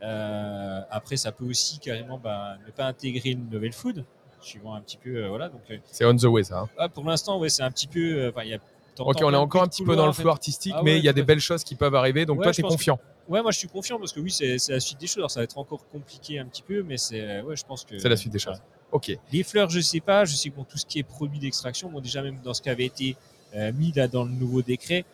[0.03, 4.05] Euh, après, ça peut aussi carrément bah, ne pas intégrer le novel food,
[4.41, 5.11] suivant un petit peu.
[5.25, 5.49] euh, voilà.
[5.49, 5.61] Donc,
[5.91, 6.61] C'est on the way, ça.
[6.61, 6.69] hein.
[6.79, 8.33] ah, pour l'instant, ouais, c'est un petit peu.
[8.45, 8.59] y a.
[8.99, 10.23] Ok, on est encore un petit peu dans le en fait.
[10.23, 12.27] flou artistique, Ah mais ouais, il y a des belles choses qui peuvent arriver.
[12.27, 12.99] Donc Ouais, toi, tu es pense que- confiant.
[13.29, 15.19] Ouais, moi je suis confiant parce que oui, c'est la suite des choses.
[15.19, 17.99] Alors, ça va être encore compliqué un petit peu, mais c'est ouais, je pense que
[17.99, 18.61] C'est la suite des choses.
[18.93, 19.17] Ok.
[19.33, 20.25] Les fleurs, je sais pas.
[20.25, 22.63] Je sais que bon, tout ce qui est produit d'extraction, bon, déjà même dans ce
[22.63, 23.17] qui avait été
[23.55, 25.05] euh, mis là dans le nouveau décret,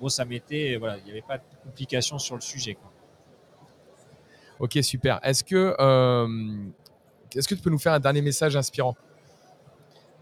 [0.00, 2.74] bon, ça mettait, voilà, il n'y avait pas de complications sur le sujet.
[2.74, 2.90] Quoi.
[4.60, 5.20] Ok, super.
[5.22, 6.26] Est-ce que euh,
[7.34, 8.96] est-ce que tu peux nous faire un dernier message inspirant?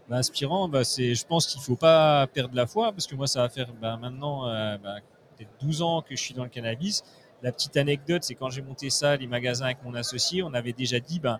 [0.09, 3.27] Bah, inspirant, bah, c'est, je pense qu'il faut pas perdre la foi parce que moi,
[3.27, 4.95] ça va faire bah, maintenant euh, bah,
[5.37, 7.03] peut-être 12 ans que je suis dans le cannabis.
[7.41, 10.73] La petite anecdote, c'est quand j'ai monté ça, les magasins avec mon associé, on avait
[10.73, 11.37] déjà dit, ben, euh,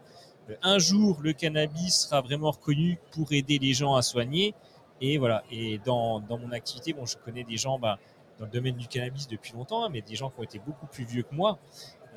[0.61, 4.53] un jour, le cannabis sera vraiment reconnu pour aider les gens à soigner.
[5.01, 5.43] Et voilà.
[5.51, 7.97] Et dans, dans mon activité, bon, je connais des gens bah,
[8.39, 10.87] dans le domaine du cannabis depuis longtemps, hein, mais des gens qui ont été beaucoup
[10.87, 11.59] plus vieux que moi.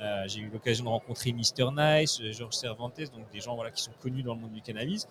[0.00, 3.82] Euh, j'ai eu l'occasion de rencontrer Mister Nice, Georges Cervantes, donc des gens voilà, qui
[3.82, 5.08] sont connus dans le monde du cannabis.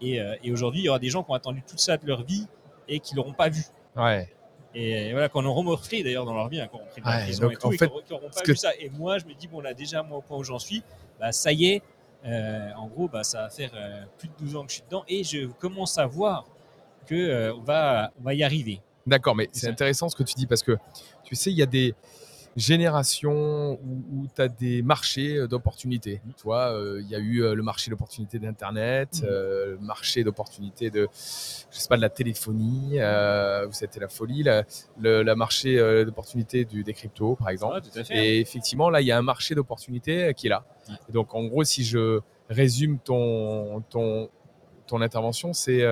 [0.00, 2.06] Et, euh, et aujourd'hui, il y aura des gens qui ont attendu tout ça de
[2.06, 2.46] leur vie
[2.86, 3.62] et qui l'auront pas vu.
[3.96, 4.32] Ouais.
[4.74, 7.16] Et voilà, qu'on auront morflé d'ailleurs dans leur vie, hein, quand on pris de la
[7.16, 8.70] Ouais, prison donc, et tout, en et fait, auront- pas que- vu ça.
[8.78, 10.82] Et moi, je me dis, bon, là, déjà, moi, au point où j'en suis,
[11.18, 11.82] bah, ça y est,
[12.24, 14.84] euh, en gros, bah, ça va faire euh, plus de 12 ans que je suis
[14.84, 16.46] dedans et je commence à voir
[17.06, 18.80] que euh, va, on va y arriver.
[19.06, 20.76] D'accord, mais c'est intéressant ce que tu dis parce que
[21.24, 21.94] tu sais, il y a des
[22.58, 23.72] générations
[24.12, 26.20] où, tu as des marchés euh, d'opportunités.
[26.24, 26.32] Mhm.
[26.36, 29.28] Tu vois, euh, il y a eu euh, le marché d'opportunités d'Internet, Mhm.
[29.30, 34.08] euh, le marché d'opportunités de, je sais pas, de la téléphonie, euh, où c'était la
[34.08, 34.64] folie, la,
[35.00, 37.80] le la marché d'opportunités des cryptos, par exemple.
[38.10, 40.64] Et effectivement, là, il y a un marché d'opportunités qui est là.
[40.88, 40.94] Ouais.
[41.08, 44.30] Et donc, en gros, si je résume ton, ton,
[44.86, 45.82] ton intervention, c'est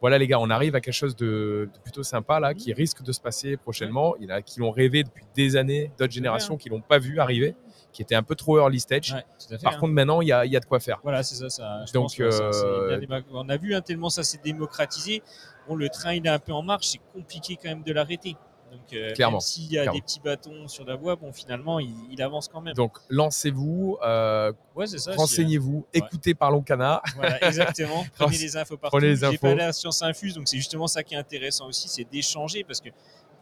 [0.00, 3.02] voilà, les gars, on arrive à quelque chose de, de plutôt sympa là, qui risque
[3.02, 4.14] de se passer prochainement.
[4.20, 6.98] Il y en a qui l'ont rêvé depuis des années, d'autres générations qui l'ont pas
[6.98, 7.56] vu arriver,
[7.92, 9.12] qui étaient un peu trop early stage.
[9.12, 9.78] Ouais, fait, Par hein.
[9.78, 11.00] contre, maintenant, il y a, y a de quoi faire.
[11.02, 11.50] Voilà, c'est ça.
[11.50, 15.22] ça je Donc, pense ça, euh, bien on a vu hein, tellement ça s'est démocratisé.
[15.66, 18.36] Bon, le train il est un peu en marche, c'est compliqué quand même de l'arrêter.
[18.70, 19.94] Donc, euh, Clairement, s'il y a clairement.
[19.98, 22.74] des petits bâtons sur la voie, bon, finalement, il, il avance quand même.
[22.74, 24.84] Donc, lancez-vous, euh, ouais,
[25.16, 27.02] renseignez-vous, écoutez Parlons Cana.
[27.16, 28.04] Voilà, exactement.
[28.14, 28.96] Prenez les infos partout.
[28.98, 29.38] Prenez les J'ai infos.
[29.38, 32.80] pas la science infuse, donc c'est justement ça qui est intéressant aussi, c'est d'échanger parce
[32.80, 32.88] que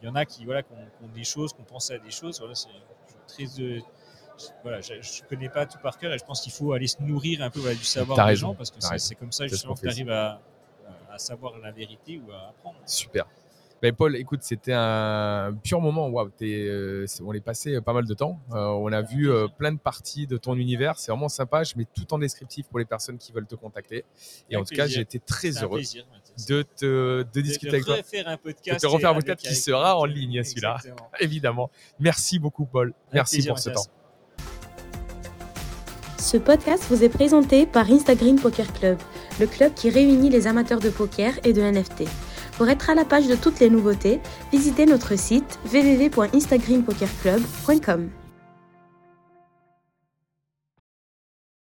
[0.02, 1.94] il y en a qui voilà qui ont, qui ont des choses, qui ont pensé
[1.94, 2.38] à des choses.
[2.38, 2.68] Voilà, c'est
[3.26, 3.80] très euh,
[4.62, 7.02] voilà, je, je connais pas tout par cœur et je pense qu'il faut aller se
[7.02, 9.72] nourrir un peu voilà, du savoir des raison, gens parce que c'est comme ça justement
[9.74, 10.40] qu'on que tu arrives à,
[11.10, 12.76] à savoir la vérité ou à apprendre.
[12.84, 13.26] Super.
[13.82, 16.10] Ben, Paul, écoute, c'était un pur moment.
[16.30, 18.40] T'es, euh, on est passé pas mal de temps.
[18.52, 20.98] Euh, on a vu euh, plein de parties de ton univers.
[20.98, 21.62] C'est vraiment sympa.
[21.62, 24.04] Je mets tout en descriptif pour les personnes qui veulent te contacter.
[24.50, 26.04] Et Avec en tout cas, j'ai été très heureux plaisir,
[26.48, 27.96] de, te, de discuter avec toi.
[27.96, 28.82] refaire un podcast.
[28.82, 30.78] De te refaire un podcast qui sera en ligne, celui-là.
[31.20, 31.70] Évidemment.
[32.00, 32.88] Merci beaucoup, Paul.
[32.88, 33.86] Avec Merci plaisir, pour ce Mathias.
[33.86, 33.92] temps.
[36.18, 38.98] Ce podcast vous est présenté par Instagram Poker Club,
[39.38, 42.04] le club qui réunit les amateurs de poker et de NFT.
[42.56, 48.25] Pour être à la page de toutes les nouveautés, visitez notre site www.instagrampokerclub.com.